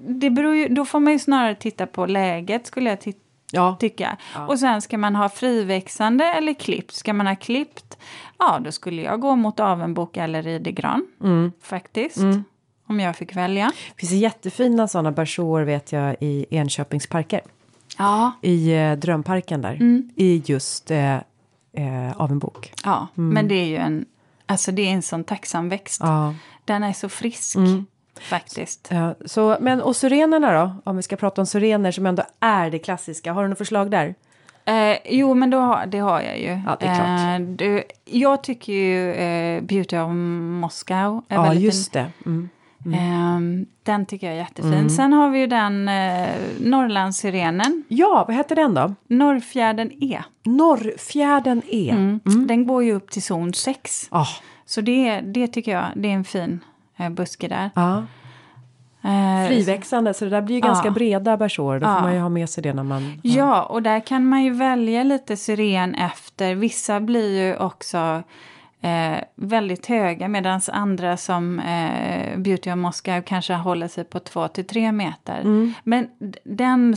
[0.08, 3.20] det beror ju, då får man ju snarare titta på läget skulle jag titta
[3.52, 3.78] Ja.
[3.80, 4.18] tycka.
[4.48, 6.96] Och sen ska man ha friväxande eller klippt.
[6.96, 7.98] Ska man ha klippt,
[8.38, 11.08] ja då skulle jag gå mot avenbok eller idegran.
[11.62, 12.18] Faktiskt.
[12.90, 13.72] Om jag fick välja.
[13.96, 17.42] Det finns jättefina sådana bersåer vet jag i Enköpings parker.
[17.98, 18.32] Ja.
[18.42, 19.74] I eh, Drömparken där.
[19.74, 20.10] Mm.
[20.16, 21.16] I just eh,
[21.74, 22.74] eh, av en bok.
[22.84, 24.06] Ja, men det är ju en,
[24.46, 26.02] alltså det är en sån tacksam växt.
[26.04, 26.36] Ja.
[26.66, 27.58] Den är så frisk.
[28.22, 28.88] Faktiskt.
[28.92, 30.76] Ja, så, men och syrenerna då?
[30.84, 33.34] Om vi ska prata om syrener som ändå är det klassiska.
[33.34, 34.16] Har du några förslag där?
[34.66, 36.62] Eh, jo, men då, det har jag ju.
[36.66, 37.40] Ja, det är klart.
[37.42, 40.10] Eh, du, jag tycker ju eh, Beauty of
[40.62, 42.06] Moscow är Ja, just det.
[42.26, 42.50] Mm.
[42.84, 42.94] fin.
[42.94, 44.90] Eh, den tycker jag är jättefin.
[44.90, 46.28] Sen har vi ju den eh,
[46.60, 47.84] Norrlandssyrenen.
[47.88, 48.94] Ja, vad heter den då?
[49.08, 50.22] Norrfjärden E.
[50.44, 51.90] Norrfjärden E.
[51.92, 52.20] Mm.
[52.48, 54.08] Den går ju upp till zon 6.
[54.12, 54.28] Ah,
[54.66, 56.60] Så det, det tycker jag, det är en fin
[57.12, 57.70] buske där.
[57.76, 58.04] ja.
[59.02, 60.68] Eh, Friväxande, så det där blir ju Ja.
[60.68, 61.80] ganska breda bersåer.
[61.80, 61.96] Då Ja.
[61.96, 63.20] får man ju ha med sig det när man...
[63.24, 66.56] Ja, och där kan man ju välja lite syren efter.
[66.56, 68.24] Vissa blir ju också
[68.82, 74.92] eh, väldigt höga medan andra som eh, Beauty of Moscow kanske håller sig på 2-3
[74.92, 75.40] meter.
[75.42, 75.74] Mm.
[75.84, 76.08] Men
[76.44, 76.96] den,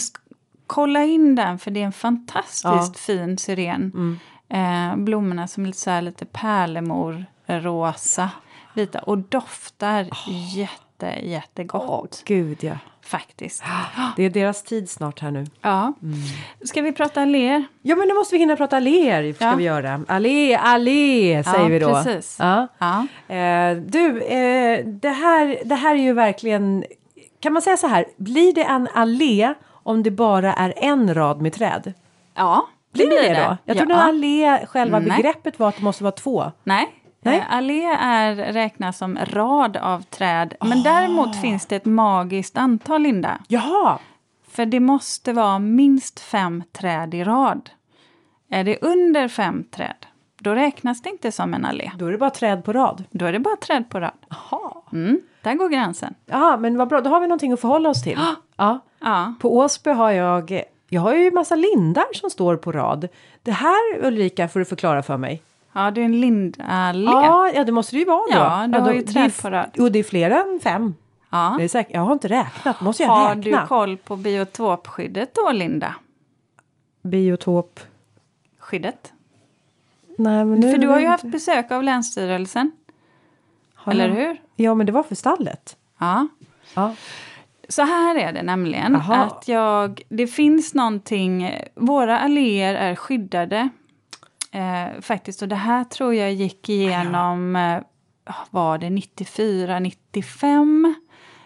[0.66, 2.72] kolla in den för det är en fantastiskt Ja.
[2.72, 2.92] Mm.
[2.92, 4.18] fin syren.
[4.48, 8.30] Eh, blommorna som är lite, så här, lite pärlemor, rosa,
[8.74, 10.08] vita och doftar
[10.54, 11.84] jätte, jättegott.
[11.88, 12.74] Åh, gud ja.
[13.02, 13.62] Faktiskt.
[14.16, 15.46] Det är deras tid snart här nu.
[15.60, 15.92] Ja.
[16.02, 16.18] Mm.
[16.64, 17.64] Ska vi prata alléer?
[17.82, 19.32] Ja, men nu måste vi hinna prata alléer.
[19.32, 19.54] Ska Ja.
[19.54, 20.00] vi göra.
[20.08, 21.88] Allé, allé, säger Ja, vi då.
[21.94, 22.36] precis.
[22.40, 22.66] Ja.
[22.78, 23.06] Ja.
[23.34, 26.84] Eh, du, eh, det, här, det här är ju verkligen...
[27.40, 28.04] Kan man säga så här?
[28.16, 31.92] Blir det en allé om det bara är en rad med träd?
[32.34, 33.56] Ja, Blir det det, då?
[33.64, 34.00] Jag trodde ja.
[34.00, 35.16] allé, själva Nej.
[35.16, 36.52] begreppet var att det måste vara två.
[36.64, 36.88] Nej.
[37.20, 37.38] Nej.
[37.38, 40.54] Eh, Allé är räknas som rad av träd.
[40.60, 43.38] Men däremot finns det ett magiskt antal, Linda.
[43.48, 43.98] Jaha!
[44.50, 47.70] För det måste vara minst fem träd i rad.
[48.50, 50.06] Är det under fem träd,
[50.38, 51.90] då räknas det inte som en allé.
[51.98, 53.04] Då är det bara träd på rad.
[53.10, 54.12] Då är det bara träd på rad.
[54.28, 54.72] Jaha.
[54.92, 56.14] Mm, där går gränsen.
[56.26, 58.18] Ja, men vad bra, då har vi någonting att förhålla oss till.
[58.56, 58.78] Ja.
[59.00, 63.08] Ja, På Åsby har jag, jag har ju massa lindar som står på rad.
[63.42, 65.42] Det här Ulrika får du förklara för mig.
[65.72, 67.04] Ja det är en lindallé.
[67.04, 68.38] Ja, ja det måste det ju vara då.
[68.38, 69.70] Ja, du har då- ju träd på rad.
[69.74, 70.94] Jo, det är fler än fem.
[71.30, 71.54] Ja.
[71.58, 73.60] Det är säkert, jag har inte räknat, måste jag Har räkna?
[73.60, 75.94] du koll på biotopskyddet då, Linda?
[77.02, 77.80] Biotop...
[78.58, 79.12] Skyddet?
[80.18, 82.72] Nej, men nu För du har ju haft besök av Länsstyrelsen,
[83.74, 84.40] Har eller jag- hur?
[84.56, 85.76] Ja, men det var för stallet.
[85.98, 86.28] Ja.
[86.74, 86.94] Ja.
[87.68, 88.92] Så här är det nämligen.
[88.92, 89.16] Jaha.
[89.24, 93.68] Att jag, det finns någonting, våra alléer är skyddade.
[94.52, 97.76] Eh, faktiskt, och det här tror jag gick igenom, eh,
[98.24, 100.94] ah, var det 94, 95?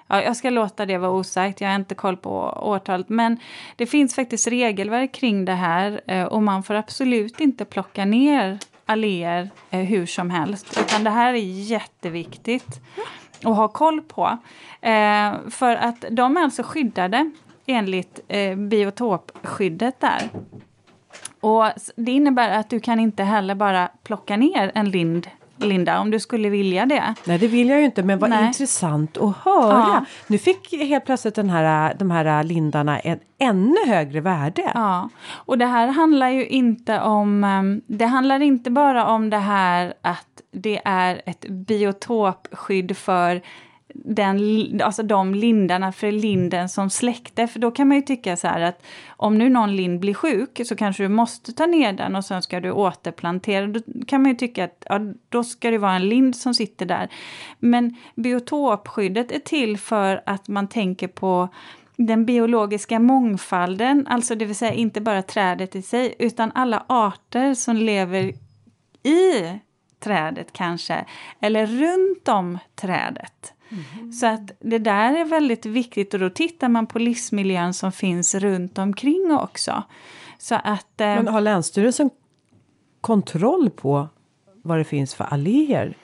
[0.07, 2.31] Ja, jag ska låta det vara osagt, jag har inte koll på
[2.63, 3.09] årtalet.
[3.09, 3.39] Men
[3.77, 8.59] det finns faktiskt regelverk kring det här eh, och man får absolut inte plocka ner
[8.87, 10.79] alléer eh, hur som helst.
[10.81, 12.81] Utan det här är jätteviktigt
[13.45, 14.39] att ha koll på.
[14.81, 17.31] Eh, för att de är alltså skyddade
[17.67, 20.31] enligt eh, biotopskyddet där.
[21.45, 21.65] Och
[21.97, 25.27] det innebär att du kan inte heller bara plocka ner en lind,
[25.57, 27.15] Linda, om du skulle vilja det.
[27.25, 28.47] Nej, det vill jag ju inte, men vad Nej.
[28.47, 29.73] intressant att höra.
[29.73, 30.05] Ja.
[30.27, 34.71] Nu fick helt plötsligt den här, de här lindarna en ännu högre värde.
[34.75, 37.45] Ja, och det här handlar ju inte om...
[37.45, 43.41] ehm, Det handlar inte bara om det här att det är ett biotopskydd för
[43.95, 47.47] den, alltså de lindarna, för linden som släkte.
[47.47, 50.61] För då kan man ju tycka så här att om nu någon lind blir sjuk
[50.67, 53.67] så kanske du måste ta ner den och sen ska du återplantera.
[53.67, 56.87] Då kan man ju tycka att ja, då ska det vara en lind som sitter
[56.87, 57.09] där.
[57.59, 61.49] Men biotopskyddet är till för att man tänker på
[61.97, 67.55] den biologiska mångfalden, alltså det vill säga inte bara trädet i sig, utan alla arter
[67.55, 68.33] som lever
[69.03, 69.59] i
[70.01, 71.05] trädet kanske,
[71.41, 73.54] eller runt om trädet.
[74.21, 78.35] Så att det där är väldigt viktigt och då tittar man på livsmiljön som finns
[78.35, 79.83] runt omkring också.
[80.39, 81.01] Så att...
[81.01, 82.11] Eh, Men har Länsstyrelsen
[83.01, 84.09] kontroll på
[84.63, 85.95] vad det finns för alléer?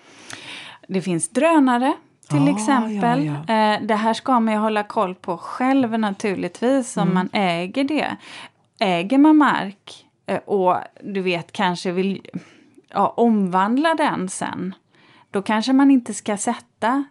[0.89, 1.95] Det finns drönare
[2.29, 3.25] till Ah, exempel.
[3.25, 7.15] ja, Eh, det här ska man ju hålla koll på själv naturligtvis om Mm.
[7.15, 8.17] man äger det.
[8.81, 12.27] Äger man mark eh, och du vet kanske vill
[12.89, 14.75] ja, omvandla den sen.
[15.31, 17.05] Då kanske man inte ska sätta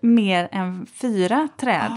[0.00, 1.90] mer än fyra träd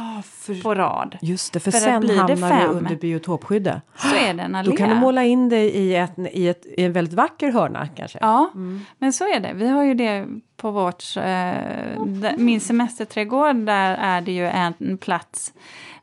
[0.63, 1.17] på rad.
[1.21, 3.81] Just det, för, För att sen blir det hamnar det fem, under biotopskyddet.
[3.95, 4.69] Så är det en allé.
[4.71, 7.87] Då kan du måla in det i, ett, i, ett, i en väldigt vacker hörna
[7.87, 8.17] kanske.
[8.21, 8.51] Ja,
[8.97, 9.53] men så är det.
[9.53, 10.25] Vi har ju det
[10.57, 11.03] på vårt...
[11.17, 15.53] Eh, där, min semesterträdgård, där är det ju en plats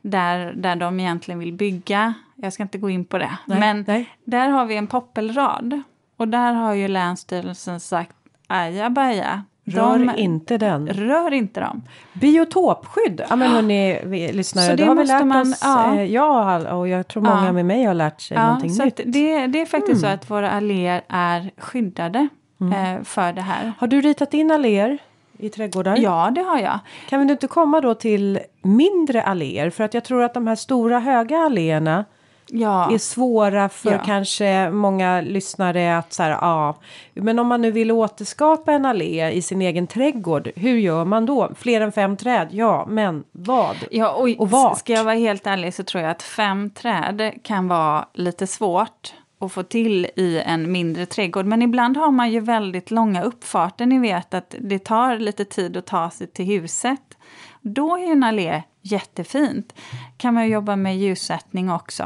[0.01, 2.13] där, där de egentligen vill bygga.
[2.35, 3.37] Jag ska inte gå in på det.
[3.45, 4.09] Nej, men nej.
[4.23, 5.81] där har vi en poppelrad.
[6.17, 8.15] Och där har ju Länsstyrelsen sagt
[8.47, 9.43] ajabaja.
[9.65, 10.87] Rör de, inte den.
[10.87, 11.81] Rör inte dem.
[12.13, 15.59] Biotopskydd, ja men hörni, vi, lyssnare, Så det, har vi lärt man- oss.
[15.63, 15.95] ja.
[15.95, 17.51] eh, Ja, och jag tror många Ja.
[17.51, 18.99] med mig har lärt sig Ja, någonting så nytt.
[19.05, 22.27] det, det är faktiskt så att våra alléer är skyddade
[22.61, 23.73] eh, för det här.
[23.79, 24.97] Har du ritat in alléer
[25.37, 25.97] i trädgårdar?
[25.97, 26.79] Ja, det har jag.
[27.09, 29.69] Kan vi inte komma då till mindre alléer?
[29.69, 32.05] För att jag tror att de här stora höga alléerna
[32.53, 32.91] Ja.
[32.93, 33.97] är svåra för Ja.
[34.05, 36.75] kanske många lyssnare att så här, ja.
[37.13, 41.25] Men om man nu vill återskapa en allé i sin egen trädgård, hur gör man
[41.25, 41.51] då?
[41.55, 42.47] Fler än fem träd?
[42.51, 43.75] Ja, men vad?
[43.91, 44.77] Ja, och, Och vart?
[44.79, 49.13] ska jag vara helt ärlig så tror jag att fem träd kan vara lite svårt
[49.39, 51.45] att få till i en mindre trädgård.
[51.45, 53.85] Men ibland har man ju väldigt långa uppfarter.
[53.85, 56.99] Ni vet att det tar lite tid att ta sig till huset.
[57.61, 59.73] Då är ju en allé jättefint.
[60.17, 62.03] kan man jobba med ljussättning också.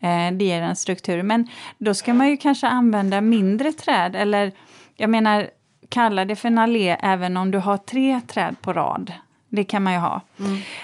[0.00, 1.22] Eh, det ger en struktur.
[1.22, 1.48] Men
[1.78, 4.16] då ska man ju kanske använda mindre träd.
[4.16, 4.52] Eller
[4.96, 5.50] jag menar,
[5.88, 9.12] kalla det för en allé även om du har tre träd på rad.
[9.48, 10.20] Det kan man ju ha.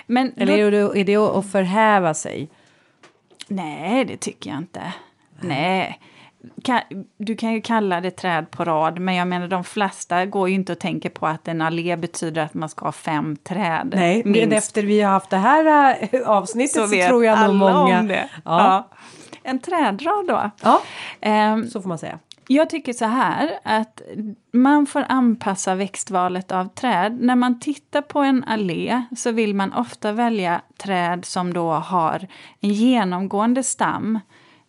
[0.07, 2.49] Men då- Eller är det, är det att förhäva sig?
[3.49, 4.93] Nej, det tycker jag inte.
[5.41, 6.01] Nej.
[7.17, 10.55] Du kan ju kalla det träd på rad, men jag menar de flesta går ju
[10.55, 13.93] inte och tänker på att en allé betyder att man ska ha fem träd.
[13.97, 14.53] Nej, men minst.
[14.53, 18.01] efter vi har haft det här äh, avsnittet så, vet tror jag nog många...
[18.01, 18.29] om det.
[18.35, 18.41] Ja.
[18.45, 18.89] Ja.
[19.43, 20.51] En trädrad då.
[20.63, 20.81] ja,
[21.21, 22.19] Ehm, så får man säga.
[22.47, 24.03] jag tycker så här att
[24.53, 27.19] man får anpassa växtvalet av träd.
[27.21, 32.27] När man tittar på en allé så vill man ofta välja träd som då har
[32.61, 34.19] en genomgående stam.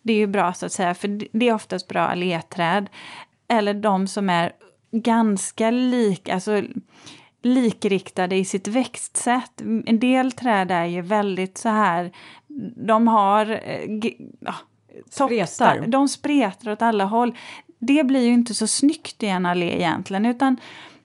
[0.02, 2.88] Det är ju bra så att säga, för det är oftast bra alléträd.
[3.48, 4.52] Eller de som är
[4.90, 6.62] ganska lika, alltså
[7.42, 9.60] likriktade i sitt växtsätt.
[9.86, 12.12] En del träd är ju väldigt så här,
[12.76, 14.54] de har eh, ja,
[15.10, 15.86] Spretar.
[15.86, 17.34] De spretar åt alla håll.
[17.78, 20.26] det blir ju inte så snyggt i en allé egentligen.
[20.26, 20.56] Utan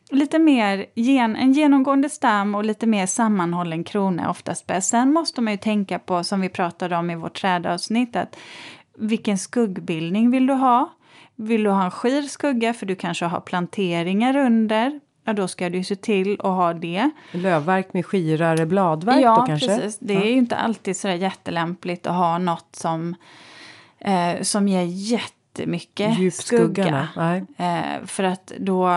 [0.09, 4.89] lite mer gen, en genomgående stam och lite mer sammanhållen krona är oftast bäst.
[4.89, 8.37] Sen måste man ju tänka på, som vi pratade om i vårt trädavsnitt, att
[8.97, 10.93] vilken skuggbildning vill du ha?
[11.35, 14.99] Vill du ha en skir skugga för du kanske har planteringar under?
[15.25, 17.09] Ja, då ska du se till att ha det.
[17.31, 19.71] Lövverk med skirare bladverk ja, då kanske?
[19.71, 19.99] Ja, precis.
[19.99, 23.15] Det är ju inte alltid så jättelämpligt att ha något som,
[23.99, 24.83] eh, som ger
[25.59, 27.07] jättemycket Djupskuggarna.
[27.11, 27.45] skugga.
[27.57, 28.87] Eh, för att då,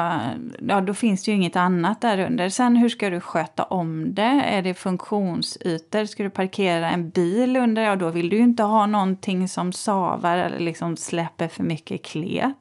[0.69, 2.49] ja, då finns det ju inget annat där under.
[2.49, 4.43] Sen hur ska du sköta om det?
[4.47, 6.05] Är det funktionsytor?
[6.05, 7.83] Ska du parkera en bil under?
[7.83, 12.05] Ja, då vill du ju inte ha någonting som savar eller liksom släpper för mycket
[12.05, 12.55] klet.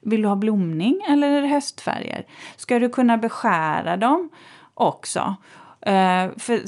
[0.00, 2.24] Vill du ha blomning eller är det höstfärger?
[2.56, 4.28] Ska du kunna beskära dem
[4.74, 5.36] också?
[5.86, 6.62] Uh, för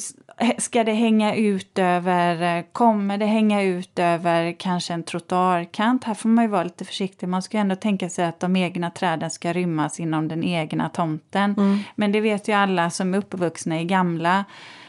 [0.60, 6.04] ska det hänga ut över, kommer det hänga ut över kanske en trottoarkant?
[6.04, 7.28] Här får man ju vara lite försiktig.
[7.28, 10.88] Man ska ju ändå tänka sig att de egna träden ska rymmas inom den egna
[10.88, 11.54] tomten.
[11.58, 11.78] Mm.
[11.94, 14.44] Men det vet ju alla som är uppvuxna i gamla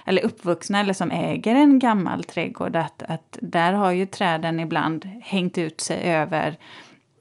[0.05, 5.05] eller uppvuxna eller som äger en gammal trädgård att, att där har ju träden ibland
[5.23, 6.57] hängt ut sig över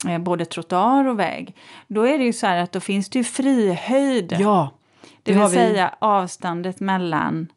[0.08, 1.56] Eh, både trottoar och väg.
[1.86, 4.36] Då är det ju så här att då finns det ju frihöjd.
[4.38, 4.70] Ja.
[5.22, 6.06] Det, det vill säga vi...
[6.06, 7.48] avståndet mellan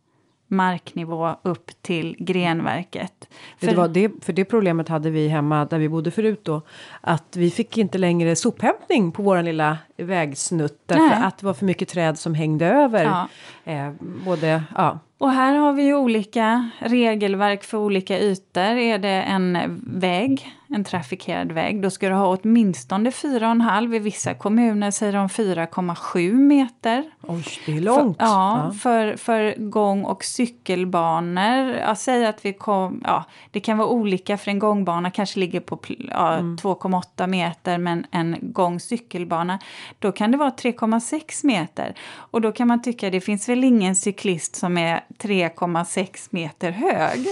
[0.47, 3.29] marknivå upp till grenverket.
[3.57, 3.67] För...
[3.67, 6.61] Det var det, för det problemet hade vi hemma där vi bodde förut då.
[7.01, 10.81] Att vi fick inte längre sophämtning på vår lilla vägsnutt.
[10.85, 11.23] Därför Nej.
[11.23, 13.03] att det var för mycket träd som hängde över.
[13.03, 13.27] Ja.
[13.71, 13.91] Eh,
[14.25, 14.99] både, ja.
[15.17, 18.61] Och här har vi ju olika regelverk för olika ytor.
[18.61, 23.95] Är det en väg en trafikerad väg, då ska du ha åtminstone 4,5.
[23.95, 27.03] I vissa kommuner säger de 4,7 meter.
[27.21, 28.17] Oj, det är långt.
[28.17, 31.73] För, ja, ja, För, för gång och cykelbanor.
[31.73, 35.59] Jag säger att vi kom, ja, det kan vara olika för en gångbana kanske ligger
[35.59, 35.79] på
[36.11, 36.55] ja, mm.
[36.55, 39.59] 2,8 meter men en gång cykelbana
[39.99, 41.95] då kan det vara 3,6 meter.
[42.13, 47.27] Och då kan man tycka det finns väl ingen cyklist som är 3,6 meter hög.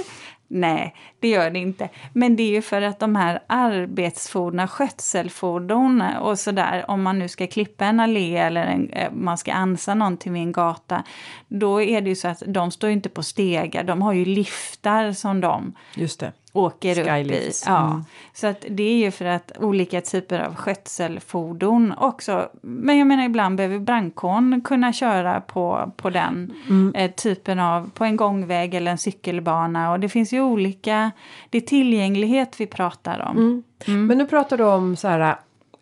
[0.48, 1.90] Nej, det gör det inte.
[2.14, 7.28] Men det är ju för att de här arbetsfordon, skötselfordon och sådär, om man nu
[7.28, 11.04] ska klippa en allé eller en, eh, man ska ansa någonting vid en gata,
[11.48, 15.12] då är det ju så att de står inte på stegar, de har ju liftar
[15.12, 17.64] som de Just det åker Skylifts.
[17.64, 17.72] upp i.
[17.72, 17.86] Ja.
[17.88, 18.06] Mm.
[18.34, 22.50] Så att det är ju för att olika typer av skötselfordon också.
[22.62, 26.96] Men jag menar ibland behöver brandkåren kunna köra på, på den mm.
[26.96, 29.92] eh, typen av, på en gångväg eller en cykelbana.
[29.92, 31.12] Och det finns ju olika,
[31.50, 33.38] det är tillgänglighet vi pratar om.
[33.38, 33.64] Mm.
[33.88, 34.08] mm.
[34.08, 35.36] Men nu pratar du om så här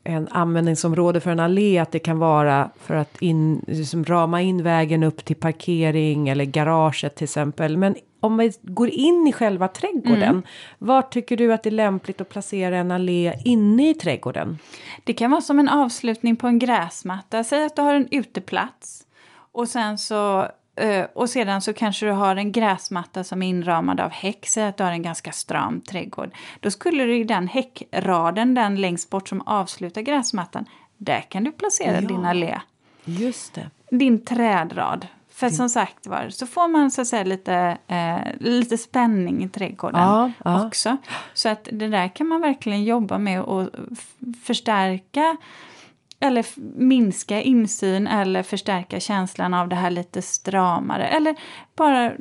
[0.04, 4.64] en användningsområde för en allé, att det kan vara för att in, liksom rama in
[4.64, 7.78] vägen upp till parkering eller garaget till exempel.
[7.78, 10.44] Men om vi går in i själva trädgården, mm.
[10.78, 14.58] var tycker du att det är lämpligt att placera en allé inne i trädgården?
[15.04, 17.44] Det kan vara som en avslutning på en gräsmatta.
[17.44, 19.04] Säg att du har en uteplats
[19.52, 20.48] och sen så
[21.14, 24.78] och sedan så kanske du har en gräsmatta som är inramad av häck, säg att
[24.78, 26.32] du har en ganska stram trädgård.
[26.60, 30.66] Då skulle du i den häckraden, den längst bort som avslutar gräsmattan,
[30.98, 32.60] där kan du placera ja, din allé.
[33.06, 33.70] Just det.
[33.90, 35.08] Din trädrad.
[35.30, 39.50] För som sagt var, så får man så att säga lite, eh, lite spänning i
[39.50, 40.66] trädgården ja, ja.
[40.66, 40.98] också.
[41.34, 43.70] Så att det där kan man verkligen jobba med och
[44.44, 45.38] förstärka
[46.22, 46.46] eller
[46.80, 51.08] minska insyn eller förstärka känslan av det här lite stramare.
[51.08, 51.36] Eller
[51.76, 52.12] bara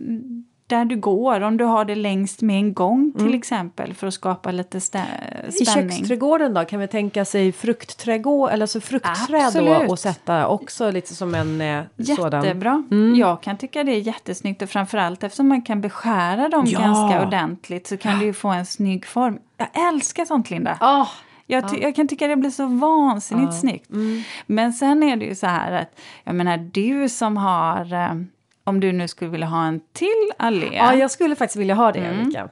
[0.70, 3.38] där du går, om du har det längst med en gång till mm.
[3.38, 5.10] exempel för att skapa lite spänning.
[5.60, 10.90] I köksträdgården då, kan vi tänka sig fruktträdgård eller så fruktträd då och sätta också
[10.90, 11.84] lite som en eh,
[12.16, 12.44] sådan.
[12.44, 12.84] Jättebra.
[12.90, 13.14] Mm.
[13.14, 16.80] Jag kan tycka det är jättesnyggt och framförallt eftersom man kan beskära dem ja.
[16.80, 19.38] ganska ordentligt så kan du ju få en snygg form.
[19.56, 20.78] Jag älskar sånt Linda!
[20.80, 21.08] Oh.
[21.50, 21.76] Jag, ja.
[21.80, 23.60] jag, kan tycka det blir så vansinnigt ja.
[23.60, 23.90] snyggt.
[23.90, 24.22] Mm.
[24.46, 28.14] Men sen är det ju så här att, jag menar du som har eh,
[28.64, 30.68] om du nu skulle vilja ha en till allé.
[30.72, 32.20] Ja, jag skulle faktiskt vilja ha det, mm.
[32.20, 32.48] Ulrika.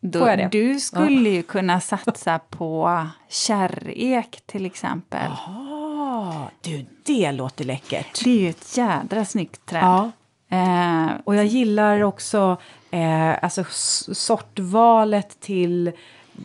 [0.00, 0.48] Då, det?
[0.52, 1.34] Du skulle ja.
[1.34, 5.30] ju kunna satsa på kärrek till exempel.
[5.46, 8.24] Jaha, du det låter läckert.
[8.24, 9.82] Det är ju ett jädra snyggt träd.
[9.82, 10.10] Ja.
[10.50, 12.56] Eh, och jag gillar också
[12.90, 13.64] eh, alltså
[14.14, 15.92] sortvalet till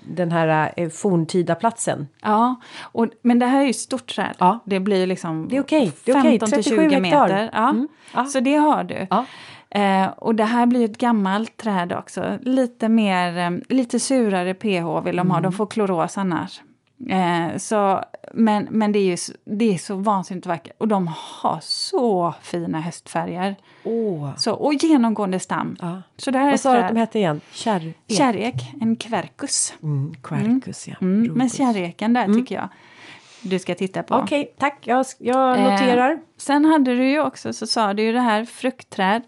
[0.01, 2.07] den här eh, forntida platsen.
[2.21, 4.35] Ja, och, men det här är ju stort träd.
[4.37, 4.59] Ja.
[4.65, 5.91] Det blir liksom det är okay.
[6.03, 6.63] det är 15 okay.
[6.63, 7.49] till 20 meter.
[7.53, 7.69] Ja.
[7.69, 7.87] Mm.
[8.13, 8.25] ja.
[8.25, 9.07] Så det har du.
[9.09, 9.25] Ja.
[9.69, 12.37] Eh, och det här blir ett gammalt träd också.
[12.41, 15.31] Lite mer, eh, lite surare pH vill de mm.
[15.31, 15.41] ha.
[15.41, 16.61] De får kloros annars.
[17.09, 18.03] Eh, så
[18.34, 20.73] men, men det är ju så, det är så vansinnigt vackert.
[20.77, 23.55] Och de har så fina höstfärger.
[23.84, 24.29] Åh.
[24.38, 25.77] Så, och genomgående stam.
[25.81, 26.01] Ja.
[26.17, 27.41] Så det här Vad sa du att de hette igen?
[27.51, 27.95] Kärrek?
[28.07, 29.73] Kärrek, en kverkus.
[29.84, 30.95] Mm, quercus, ja.
[31.01, 31.57] Mm, men Rubus.
[31.57, 32.69] kärreken där tycker jag
[33.41, 34.15] du ska titta på.
[34.15, 34.77] Okej, tack.
[34.81, 36.19] Jag, jag Eh, noterar.
[36.38, 39.21] Sen hade du ju också, så sa du ju det här fruktträd.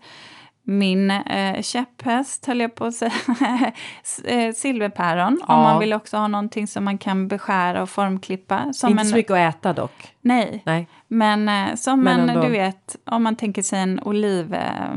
[0.68, 3.11] Min eh, käpphäst höll jag på att säga.
[4.24, 5.39] Eh, Silverpäron.
[5.47, 5.55] Ja.
[5.55, 8.74] Om man vill också ha någonting som man kan beskära och formklippa.
[8.74, 10.13] Som Inte en, så mycket att äta dock.
[10.22, 10.88] Nej, Nej.
[11.07, 12.41] men eh, som Men en, ändå.
[12.41, 14.91] du vet, om man tänker sig en oliv, eh,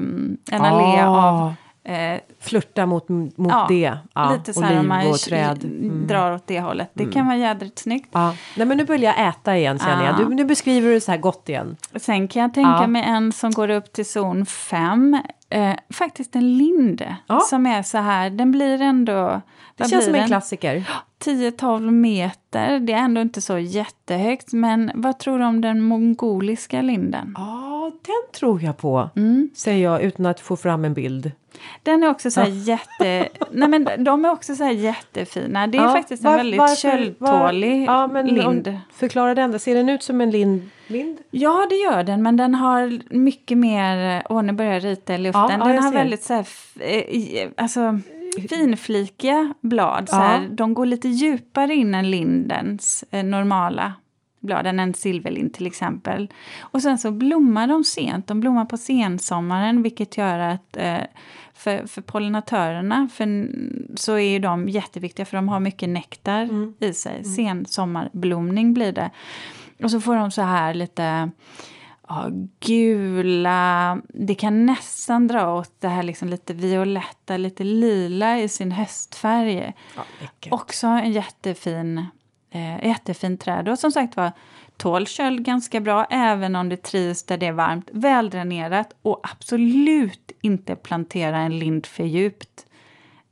[0.50, 1.54] en allé av
[1.84, 3.98] eh, Flirta mot, mot Ja, det.
[4.14, 5.00] Ja, lite så här om man.
[5.00, 6.06] Mm.
[6.06, 6.90] drar åt det hållet.
[6.94, 8.08] Det kan vara jädrigt snyggt.
[8.12, 8.34] Ja.
[8.56, 10.14] Nej, men nu vill jag äta igen känner jag.
[10.14, 10.24] Ja.
[10.24, 11.76] Du, nu beskriver du det så här gott igen.
[11.96, 12.86] Sen kan jag tänka Ja.
[12.86, 15.18] mig en som går upp till zon 5.
[15.50, 17.40] Eh, faktiskt en lind Ja.
[17.40, 19.40] som är så här, den blir ändå...
[19.78, 20.84] Det känns som en klassiker.
[21.24, 24.52] 10-12 meter, det är ändå inte så jättehögt.
[24.52, 27.34] Men vad tror du om den mongoliska linden?
[27.36, 29.10] Ja, den tror jag på.
[29.16, 29.50] Mm.
[29.54, 31.32] Säger jag utan att få fram en bild.
[31.82, 33.28] Den är också så här jätte...
[33.52, 35.66] Nej men de är också så här jättefina.
[35.66, 38.78] Det är Ja, faktiskt en var- väldigt varför- köldtålig var- ja, men lind.
[38.92, 39.58] Förklara den.
[39.58, 40.70] Ser den ut som en lind?
[40.86, 41.18] lind?
[41.30, 44.22] Ja, det gör den, men den har mycket mer...
[44.28, 45.42] Åh, nu börjar jag rita i luften.
[45.60, 46.46] Ja, den har väldigt så här,
[46.80, 47.98] eh, alltså,
[48.40, 50.08] finflikiga blad.
[50.08, 50.20] Så Ja.
[50.20, 53.92] här, de går lite djupare in än lindens eh, normala
[54.40, 56.28] blad, än en silverlind till exempel.
[56.60, 58.26] Och sen så blommar de sent.
[58.26, 60.98] De blommar på sensommaren, vilket gör att eh,
[61.54, 63.48] för, för pollinatörerna för,
[63.96, 66.74] så är de jätteviktiga för de har mycket nektar Mm.
[66.80, 67.24] i sig.
[67.24, 69.10] Sensommarblomning blir det.
[69.82, 71.30] Och så får de så här lite
[72.08, 72.30] ja,
[72.60, 78.72] gula, det kan nästan dra åt det här liksom lite violetta, lite lila i sin
[78.72, 79.72] höstfärg.
[79.96, 80.02] Ja.
[80.50, 82.06] Också en jättefin,
[82.50, 83.68] eh, jättefin träd.
[83.68, 84.32] Och som sagt var,
[84.76, 87.88] tål köld ganska bra även om det trivs där det är varmt.
[87.92, 92.66] Väldränerat och absolut inte plantera en lind för djupt.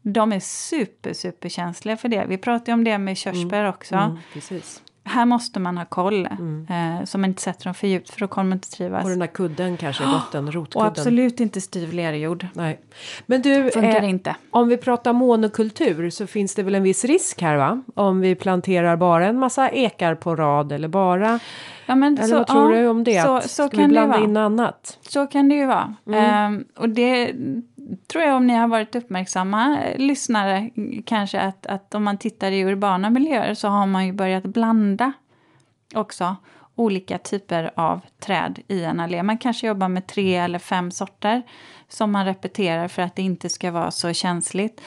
[0.02, 2.26] De är super, super känsliga för det.
[2.28, 3.94] Vi pratade om det med körsbär också.
[3.94, 4.82] Mm, precis.
[5.08, 8.28] Här måste man ha koll, eh, så man inte sätter dem för djupt för då
[8.28, 9.04] kommer de inte trivas.
[9.04, 10.88] Och den där kudden kanske i botten, Och rotkudden.
[10.88, 12.46] absolut inte styv lerjord.
[12.52, 12.80] Nej.
[13.26, 14.36] Men du, Funkar eh, inte.
[14.50, 17.82] om vi pratar monokultur så finns det väl en viss risk här va?
[17.94, 21.40] Om vi planterar bara en massa ekar på rad eller bara...
[21.86, 23.22] Ja, men Eller så, vad tror ja, du om det?
[23.22, 24.98] Så, så ska vi blanda in annat?
[25.08, 25.94] Så kan det ju vara.
[26.06, 26.24] Mm.
[26.24, 27.34] Ehm, och det
[28.06, 30.70] tror jag om ni har varit uppmärksamma lyssnare
[31.04, 35.12] kanske att, att om man tittar i urbana miljöer så har man ju börjat blanda
[35.94, 36.36] också
[36.74, 39.22] olika typer av träd i en allé.
[39.22, 41.42] Man kanske jobbar med tre eller fem sorter
[41.88, 44.80] som man repeterar för att det inte ska vara så känsligt.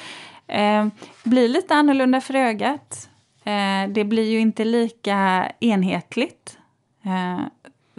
[0.48, 0.88] Eh,
[1.24, 3.10] blir lite annorlunda för ögat.
[3.44, 6.58] Eh, det blir ju inte lika enhetligt.
[7.06, 7.40] Eh,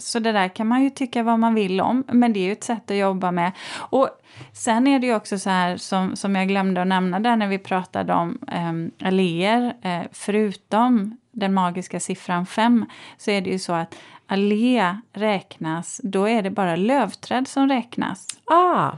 [0.00, 2.52] så det där kan man ju tycka vad man vill om, men det är ju
[2.52, 3.52] ett sätt att jobba med.
[3.76, 4.08] Och
[4.52, 7.48] sen är det ju också så här som, som jag glömde att nämna där när
[7.48, 12.86] vi pratade om eh, alléer, eh, förutom den magiska siffran 5
[13.16, 13.94] så är det ju så att
[14.26, 18.26] allé räknas, då är det bara lövträd som räknas.
[18.44, 18.90] Ah,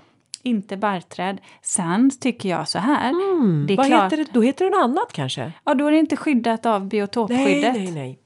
[0.43, 1.41] Inte barrträd.
[1.63, 3.11] Sen tycker jag så här.
[3.11, 3.65] mm.
[3.67, 4.27] det är vad klart, heter det?
[4.33, 5.53] Då heter det något annat kanske?
[5.65, 7.75] Ja, då är det inte skyddat av Nej, biotopskyddet.
[7.75, 8.19] nej, nej.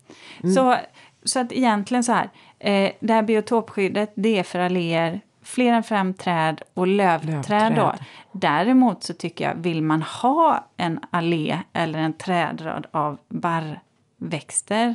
[0.42, 0.54] Mm.
[0.54, 0.76] Så,
[1.24, 2.30] så att egentligen så här,
[2.66, 7.74] eh, det här biotopskyddet det är för alléer, fler än fem träd och lövträd.
[7.76, 7.94] Då.
[8.32, 14.94] Däremot så tycker jag, vill man ha en allé eller en trädrad av barrväxter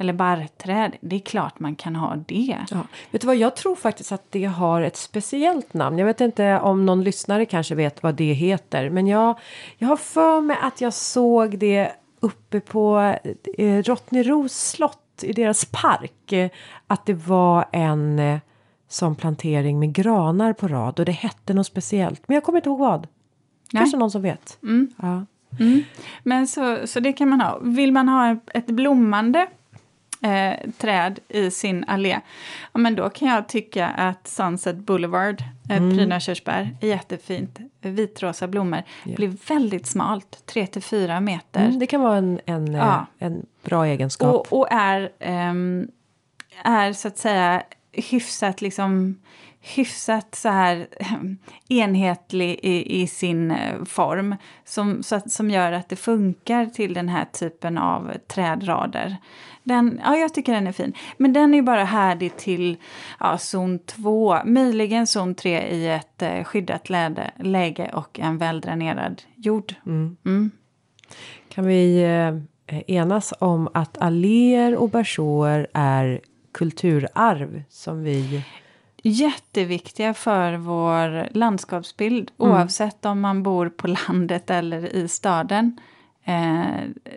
[0.00, 2.56] eller barrträd, det är klart man kan ha det.
[2.70, 2.76] Ja.
[3.10, 5.98] Vet du vad, jag tror faktiskt att det har ett speciellt namn.
[5.98, 8.90] Jag vet inte om någon lyssnare kanske vet vad det heter.
[8.90, 9.38] Men jag,
[9.78, 13.14] jag har för mig att jag såg det uppe på
[13.58, 16.32] eh, Rottneros slott i deras park.
[16.32, 16.50] Eh,
[16.86, 18.38] att det var en eh,
[18.88, 22.28] sån plantering med granar på rad och det hette något speciellt.
[22.28, 23.00] Men jag kommer inte ihåg vad.
[23.72, 23.80] Nej.
[23.80, 24.58] Kanske någon som vet.
[24.96, 25.26] Ja.
[25.58, 25.82] Mm.
[26.22, 27.58] Men så, så det kan man ha.
[27.62, 29.46] Vill man ha ett blommande
[30.22, 32.20] eh, träd i sin allé,
[32.72, 35.40] ja, men då kan jag tycka att Sunset Boulevard,
[35.70, 35.96] eh, Mm.
[35.96, 37.58] prydnadskörsbär, är jättefint.
[37.80, 38.82] Vitrosa blommor.
[39.04, 41.64] Blir väldigt smalt, 3-4 meter.
[41.66, 43.06] Mm, det kan vara en, en, eh, Ja.
[43.18, 44.34] en bra egenskap.
[44.34, 45.88] Och, och är, ehm,
[46.64, 47.62] är så att säga
[47.92, 49.20] hyfsat liksom
[49.62, 50.86] hyfsat så här
[51.68, 56.94] enhetlig i, i sin eh, form som, så att, som gör att det funkar till
[56.94, 59.16] den här typen av trädrader.
[59.70, 60.92] Den, ja, jag tycker den är fin.
[61.16, 62.76] Men den är bara härdig till
[63.20, 69.22] ja, zon 2, möjligen zon 3 i ett eh, skyddat läge, läge och en väldränerad
[69.36, 69.74] jord.
[69.86, 70.16] Mm.
[70.24, 70.50] Mm.
[71.48, 72.02] Kan vi
[72.66, 76.20] eh, enas om att alléer och bersåer är
[76.52, 78.44] kulturarv som vi...
[79.02, 82.52] Jätteviktiga för vår landskapsbild Mm.
[82.52, 85.80] oavsett om man bor på landet eller i staden.
[86.24, 86.64] Eh,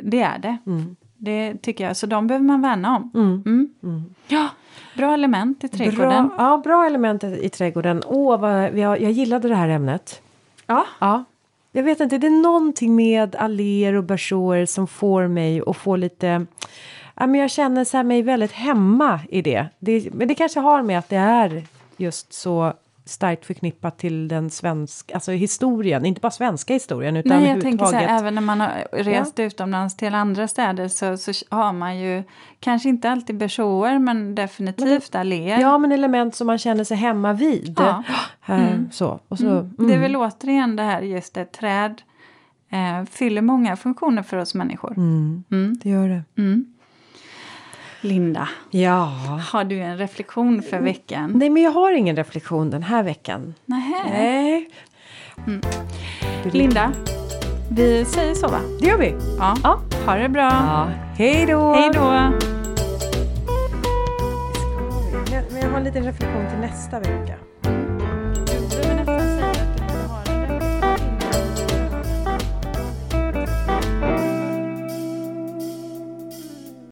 [0.02, 0.58] det är det.
[0.66, 0.96] Mm.
[1.24, 1.98] Det tycker jag.
[1.98, 3.12] Så de behöver man värna om.
[3.16, 3.70] Mm.
[3.84, 4.16] Mm.
[4.28, 4.50] Ja,
[4.98, 6.28] bra element i trädgården.
[6.28, 8.04] Bra, ja, bra element i trädgården.
[8.08, 10.22] Åh, vad, jag, jag gillade det här ämnet.
[10.68, 10.86] Ja.
[11.00, 11.24] Ja.
[11.72, 15.96] Jag vet inte, det är någonting med alléer och bersåer som får mig att få
[15.96, 16.46] lite...
[17.16, 19.66] Ja, men jag känner så här mig väldigt hemma i det.
[19.80, 20.14] det.
[20.14, 21.64] Men det kanske har med att det är
[21.98, 22.74] just så
[23.06, 27.86] starkt förknippat till den svenska, alltså historien, inte bara svenska historien utan Nej, jag tänker
[27.86, 32.00] så här, även när man har rest utomlands till andra städer så, så har man
[32.00, 32.24] ju
[32.60, 35.60] kanske inte alltid bersåer men definitivt alléer.
[35.60, 37.76] Ja, men element som man känner sig hemma vid.
[37.80, 38.04] Ja.
[38.40, 39.88] Här, Så, och så, Mm.
[39.88, 42.02] Det är väl återigen det här just ett träd
[42.70, 44.92] eh, fyller många funktioner för oss människor.
[44.98, 45.78] Mm, Mm.
[45.84, 46.22] det gör det.
[48.04, 48.14] Mm.
[48.16, 49.12] Linda, Ja.
[49.52, 51.32] har du en reflektion för veckan?
[51.36, 53.54] Nej, men jag har ingen reflektion den här veckan.
[53.66, 54.04] Nähä.
[54.10, 54.70] Nej.
[56.52, 56.92] Linda,
[57.72, 58.60] vi säger så va?
[58.80, 59.16] Det gör vi.
[59.40, 59.56] Ja.
[59.64, 59.80] Ja.
[60.06, 60.42] Ha det bra.
[60.42, 60.88] Ja.
[61.18, 61.74] Hej då!
[61.74, 62.02] Hej då!
[65.52, 67.36] Men jag har en liten reflektion till nästa vecka.